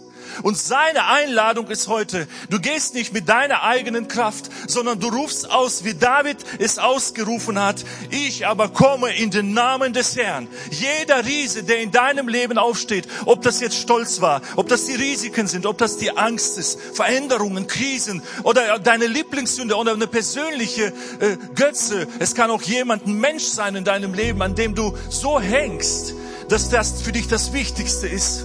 Und 0.42 0.56
seine 0.56 1.06
Einladung 1.06 1.68
ist 1.68 1.88
heute, 1.88 2.26
du 2.50 2.60
gehst 2.60 2.94
nicht 2.94 3.12
mit 3.12 3.28
deiner 3.28 3.62
eigenen 3.62 4.08
Kraft, 4.08 4.50
sondern 4.66 5.00
du 5.00 5.08
rufst 5.08 5.50
aus, 5.50 5.84
wie 5.84 5.94
David 5.94 6.38
es 6.58 6.78
ausgerufen 6.78 7.60
hat. 7.60 7.84
Ich 8.10 8.46
aber 8.46 8.68
komme 8.68 9.14
in 9.14 9.30
den 9.30 9.52
Namen 9.52 9.92
des 9.92 10.16
Herrn. 10.16 10.48
Jeder 10.70 11.24
Riese, 11.24 11.64
der 11.64 11.80
in 11.80 11.90
deinem 11.90 12.28
Leben 12.28 12.58
aufsteht, 12.58 13.06
ob 13.26 13.42
das 13.42 13.60
jetzt 13.60 13.76
Stolz 13.76 14.20
war, 14.20 14.42
ob 14.56 14.68
das 14.68 14.86
die 14.86 14.94
Risiken 14.94 15.46
sind, 15.46 15.66
ob 15.66 15.78
das 15.78 15.96
die 15.96 16.16
Angst 16.16 16.58
ist, 16.58 16.78
Veränderungen, 16.94 17.66
Krisen 17.66 18.22
oder 18.42 18.78
deine 18.78 19.06
Lieblingssünde 19.06 19.76
oder 19.76 19.92
eine 19.92 20.06
persönliche 20.06 20.92
äh, 21.20 21.36
Götze. 21.54 22.06
Es 22.18 22.34
kann 22.34 22.50
auch 22.50 22.62
jemand, 22.62 23.06
ein 23.06 23.18
Mensch 23.18 23.44
sein 23.44 23.76
in 23.76 23.84
deinem 23.84 24.14
Leben, 24.14 24.42
an 24.42 24.54
dem 24.54 24.74
du 24.74 24.96
so 25.08 25.40
hängst, 25.40 26.14
dass 26.48 26.68
das 26.68 27.02
für 27.02 27.12
dich 27.12 27.28
das 27.28 27.52
Wichtigste 27.52 28.06
ist. 28.06 28.44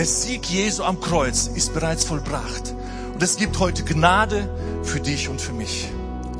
Der 0.00 0.06
Sieg 0.06 0.48
Jesu 0.48 0.82
am 0.82 0.98
Kreuz 0.98 1.50
ist 1.54 1.74
bereits 1.74 2.04
vollbracht. 2.04 2.74
Und 3.12 3.22
es 3.22 3.36
gibt 3.36 3.58
heute 3.58 3.84
Gnade 3.84 4.48
für 4.82 4.98
dich 4.98 5.28
und 5.28 5.42
für 5.42 5.52
mich. 5.52 5.90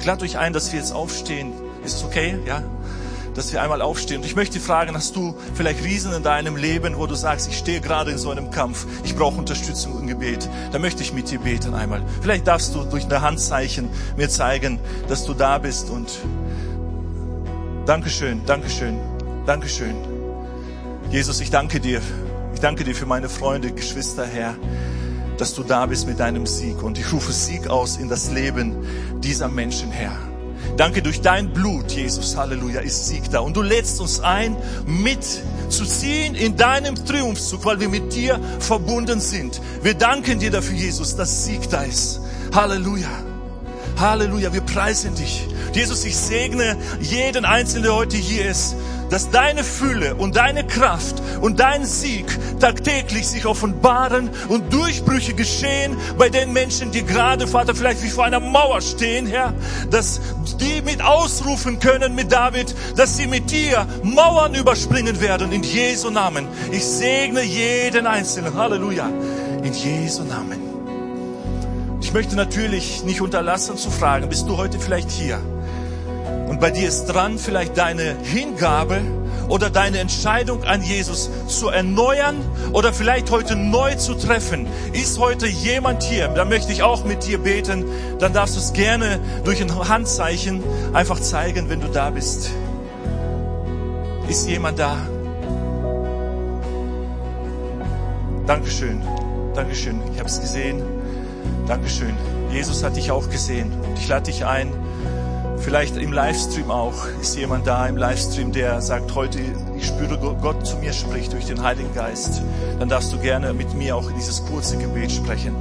Ich 0.01 0.09
euch 0.11 0.39
ein, 0.39 0.55
dass 0.55 0.73
wir 0.73 0.79
jetzt 0.79 0.95
aufstehen. 0.95 1.53
Ist 1.85 1.97
es 1.97 2.03
okay? 2.03 2.39
Ja? 2.47 2.63
Dass 3.35 3.53
wir 3.53 3.61
einmal 3.61 3.83
aufstehen. 3.83 4.23
Und 4.23 4.25
ich 4.25 4.35
möchte 4.35 4.61
fragen, 4.61 4.97
hast 4.97 5.15
du 5.15 5.35
vielleicht 5.53 5.85
Riesen 5.85 6.15
in 6.15 6.23
deinem 6.23 6.57
Leben, 6.57 6.97
wo 6.97 7.07
du 7.07 7.15
sagst, 7.15 7.51
ich 7.51 7.59
stehe 7.59 7.83
gerade 7.83 8.13
in 8.13 8.17
so 8.17 8.31
einem 8.31 8.51
Kampf, 8.51 8.87
ich 9.05 9.15
brauche 9.15 9.37
Unterstützung 9.37 9.93
und 9.93 10.07
Gebet. 10.07 10.49
Da 10.73 10.79
möchte 10.79 11.03
ich 11.03 11.13
mit 11.13 11.31
dir 11.31 11.41
beten 11.41 11.75
einmal. 11.75 12.03
Vielleicht 12.23 12.47
darfst 12.47 12.75
du 12.75 12.85
durch 12.85 13.05
ein 13.05 13.21
Handzeichen 13.21 13.91
mir 14.17 14.31
zeigen, 14.31 14.79
dass 15.07 15.27
du 15.27 15.35
da 15.35 15.59
bist 15.59 15.91
und 15.91 16.11
Dankeschön, 17.85 18.41
Dankeschön, 18.47 18.99
Dankeschön. 19.45 19.97
Jesus, 21.11 21.43
ich 21.43 21.51
danke 21.51 21.79
dir 21.79 22.01
ich 22.55 22.61
danke 22.61 22.85
dir 22.85 22.95
für 22.95 23.07
meine 23.07 23.29
Freunde, 23.29 23.73
Geschwister, 23.73 24.27
Herr, 24.27 24.57
dass 25.39 25.55
du 25.55 25.63
da 25.63 25.87
bist 25.87 26.07
mit 26.07 26.21
deinem 26.21 26.47
Sieg. 26.47 26.83
Und 26.83 26.99
ich 26.99 27.13
rufe 27.13 27.33
Sieg 27.33 27.69
aus 27.69 27.97
in 27.97 28.09
das 28.09 28.31
Leben 28.31 28.77
dieser 29.21 29.49
Menschen, 29.49 29.91
Herr. 29.91 30.17
Danke, 30.77 31.03
durch 31.03 31.21
dein 31.21 31.53
Blut, 31.53 31.91
Jesus, 31.91 32.37
Halleluja, 32.37 32.81
ist 32.81 33.07
Sieg 33.07 33.31
da. 33.31 33.41
Und 33.41 33.57
du 33.57 33.63
lädst 33.63 34.01
uns 34.01 34.21
ein, 34.21 34.57
mitzuziehen 34.87 36.35
in 36.35 36.57
deinem 36.57 36.95
Triumphzug, 36.95 37.65
weil 37.65 37.81
wir 37.81 37.89
mit 37.89 38.15
dir 38.15 38.41
verbunden 38.61 39.21
sind. 39.21 39.61
Wir 39.83 39.95
danken 39.95 40.39
dir 40.39 40.51
dafür, 40.51 40.77
Jesus, 40.77 41.17
dass 41.17 41.45
Sieg 41.45 41.69
da 41.71 41.83
ist. 41.83 42.21
Halleluja. 42.55 43.11
Halleluja, 43.99 44.53
wir 44.53 44.63
preisen 44.63 45.15
dich. 45.15 45.47
Jesus, 45.75 46.05
ich 46.05 46.17
segne 46.17 46.77
jeden 47.01 47.45
Einzelnen, 47.45 47.85
der 47.85 47.95
heute 47.95 48.17
hier 48.17 48.51
ist 48.51 48.75
dass 49.11 49.31
deine 49.31 49.65
Fülle 49.65 50.15
und 50.15 50.37
deine 50.37 50.67
Kraft 50.67 51.21
und 51.41 51.61
dein 51.61 51.85
Sieg 51.85 52.27
tagtäglich 52.61 53.29
sich 53.29 53.45
offenbaren 53.45 54.31
und 54.49 54.73
Durchbrüche 54.73 55.35
geschehen 55.35 55.97
bei 56.17 56.29
den 56.29 56.53
Menschen, 56.53 56.93
die 56.93 57.05
gerade, 57.05 57.47
Vater, 57.47 57.75
vielleicht 57.75 58.03
wie 58.03 58.09
vor 58.09 58.25
einer 58.25 58.41
Mauer 58.41 58.81
stehen, 58.81 59.27
Herr, 59.27 59.53
dass 59.91 60.21
die 60.61 60.81
mit 60.83 61.03
ausrufen 61.03 61.81
können 61.81 62.15
mit 62.15 62.33
David, 62.33 62.75
dass 62.97 63.17
sie 63.17 63.27
mit 63.27 63.51
dir 63.51 63.87
Mauern 64.03 64.55
überspringen 64.55 65.21
werden 65.21 65.53
in 65.53 65.63
Jesu 65.63 66.11
Namen. 66.11 66.47
Ich 66.71 66.85
segne 66.85 67.43
jeden 67.43 68.07
Einzelnen. 68.07 68.55
Halleluja. 68.55 69.09
In 69.63 69.73
Jesu 69.73 70.23
Namen. 70.25 70.61
Ich 72.01 72.13
möchte 72.13 72.35
natürlich 72.35 73.05
nicht 73.05 73.21
unterlassen 73.21 73.77
zu 73.77 73.91
fragen, 73.91 74.29
bist 74.29 74.49
du 74.49 74.57
heute 74.57 74.81
vielleicht 74.81 75.11
hier? 75.11 75.39
Bei 76.61 76.71
dir 76.71 76.89
ist 76.89 77.07
dran, 77.07 77.39
vielleicht 77.39 77.79
deine 77.79 78.17
Hingabe 78.23 79.01
oder 79.49 79.71
deine 79.71 79.99
Entscheidung 79.99 80.63
an 80.65 80.83
Jesus 80.83 81.31
zu 81.47 81.69
erneuern 81.69 82.37
oder 82.73 82.93
vielleicht 82.93 83.31
heute 83.31 83.57
neu 83.57 83.95
zu 83.95 84.13
treffen. 84.15 84.67
Ist 84.93 85.19
heute 85.19 85.47
jemand 85.47 86.03
hier? 86.03 86.29
Da 86.29 86.45
möchte 86.45 86.71
ich 86.73 86.83
auch 86.83 87.05
mit 87.05 87.27
dir 87.27 87.39
beten. 87.39 87.87
Dann 88.19 88.35
darfst 88.35 88.57
du 88.57 88.61
es 88.61 88.75
gerne 88.75 89.19
durch 89.45 89.63
ein 89.63 89.89
Handzeichen 89.89 90.63
einfach 90.93 91.19
zeigen, 91.19 91.71
wenn 91.71 91.81
du 91.81 91.89
da 91.89 92.11
bist. 92.11 92.51
Ist 94.29 94.47
jemand 94.47 94.79
da? 94.79 94.99
Dankeschön. 98.47 99.03
Dankeschön. 99.55 100.01
Ich 100.13 100.19
habe 100.19 100.29
es 100.29 100.41
gesehen. 100.41 100.83
Dankeschön. 101.67 102.15
Jesus 102.53 102.85
hat 102.85 102.97
dich 102.97 103.11
auch 103.11 103.31
gesehen. 103.31 103.73
Und 103.73 103.99
ich 103.99 104.09
lade 104.09 104.25
dich 104.25 104.45
ein, 104.45 104.73
Vielleicht 105.61 105.97
im 105.99 106.13
Livestream 106.13 106.71
auch 106.71 107.07
ist 107.21 107.37
jemand 107.37 107.67
da 107.67 107.87
im 107.87 107.97
Livestream, 107.97 108.51
der 108.51 108.81
sagt, 108.81 109.15
heute 109.15 109.39
ich 109.77 109.87
spüre 109.87 110.19
Gott 110.19 110.67
zu 110.67 110.77
mir 110.77 110.93
spricht 110.93 111.33
durch 111.33 111.47
den 111.47 111.63
Heiligen 111.63 111.95
Geist. 111.95 112.43
Dann 112.79 112.89
darfst 112.89 113.13
du 113.13 113.19
gerne 113.19 113.53
mit 113.53 113.75
mir 113.75 113.95
auch 113.95 114.11
dieses 114.13 114.45
kurze 114.47 114.79
Gebet 114.79 115.13
sprechen. 115.13 115.55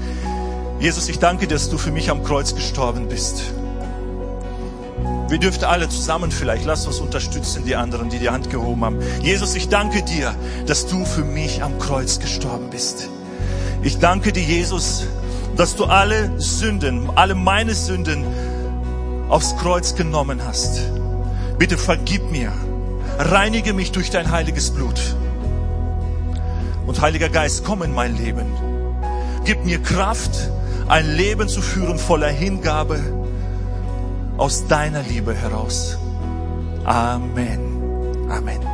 Jesus, 0.79 1.09
ich 1.09 1.19
danke 1.19 1.47
dass 1.47 1.69
du 1.69 1.77
für 1.77 1.91
mich 1.91 2.09
am 2.09 2.23
Kreuz 2.23 2.55
gestorben 2.55 3.09
bist. 3.09 3.43
Wir 5.27 5.37
dürften 5.37 5.65
alle 5.65 5.89
zusammen 5.89 6.31
vielleicht, 6.31 6.65
lass 6.65 6.87
uns 6.87 6.99
unterstützen, 6.99 7.65
die 7.65 7.75
anderen, 7.75 8.09
die 8.09 8.19
die 8.19 8.29
Hand 8.29 8.49
gehoben 8.49 8.85
haben. 8.85 8.99
Jesus, 9.21 9.53
ich 9.55 9.67
danke 9.67 10.01
dir, 10.01 10.33
dass 10.65 10.87
du 10.87 11.03
für 11.05 11.25
mich 11.25 11.61
am 11.61 11.77
Kreuz 11.77 12.19
gestorben 12.19 12.69
bist. 12.69 13.09
Ich 13.83 13.99
danke 13.99 14.31
dir, 14.31 14.43
Jesus, 14.43 15.03
dass 15.57 15.75
du 15.75 15.85
alle 15.85 16.31
Sünden, 16.39 17.09
alle 17.15 17.35
meine 17.35 17.75
Sünden 17.75 18.25
aufs 19.29 19.55
Kreuz 19.57 19.95
genommen 19.95 20.41
hast. 20.45 20.81
Bitte 21.57 21.77
vergib 21.77 22.31
mir, 22.31 22.51
reinige 23.17 23.73
mich 23.73 23.91
durch 23.91 24.09
dein 24.09 24.31
heiliges 24.31 24.71
Blut. 24.71 25.15
Und 26.85 27.01
Heiliger 27.01 27.29
Geist, 27.29 27.63
komm 27.63 27.83
in 27.83 27.93
mein 27.93 28.17
Leben. 28.17 28.47
Gib 29.45 29.63
mir 29.63 29.79
Kraft, 29.81 30.49
ein 30.87 31.15
Leben 31.15 31.47
zu 31.47 31.61
führen 31.61 31.99
voller 31.99 32.29
Hingabe 32.29 32.99
aus 34.37 34.67
deiner 34.67 35.03
Liebe 35.03 35.35
heraus. 35.35 35.97
Amen. 36.85 37.59
Amen. 38.29 38.68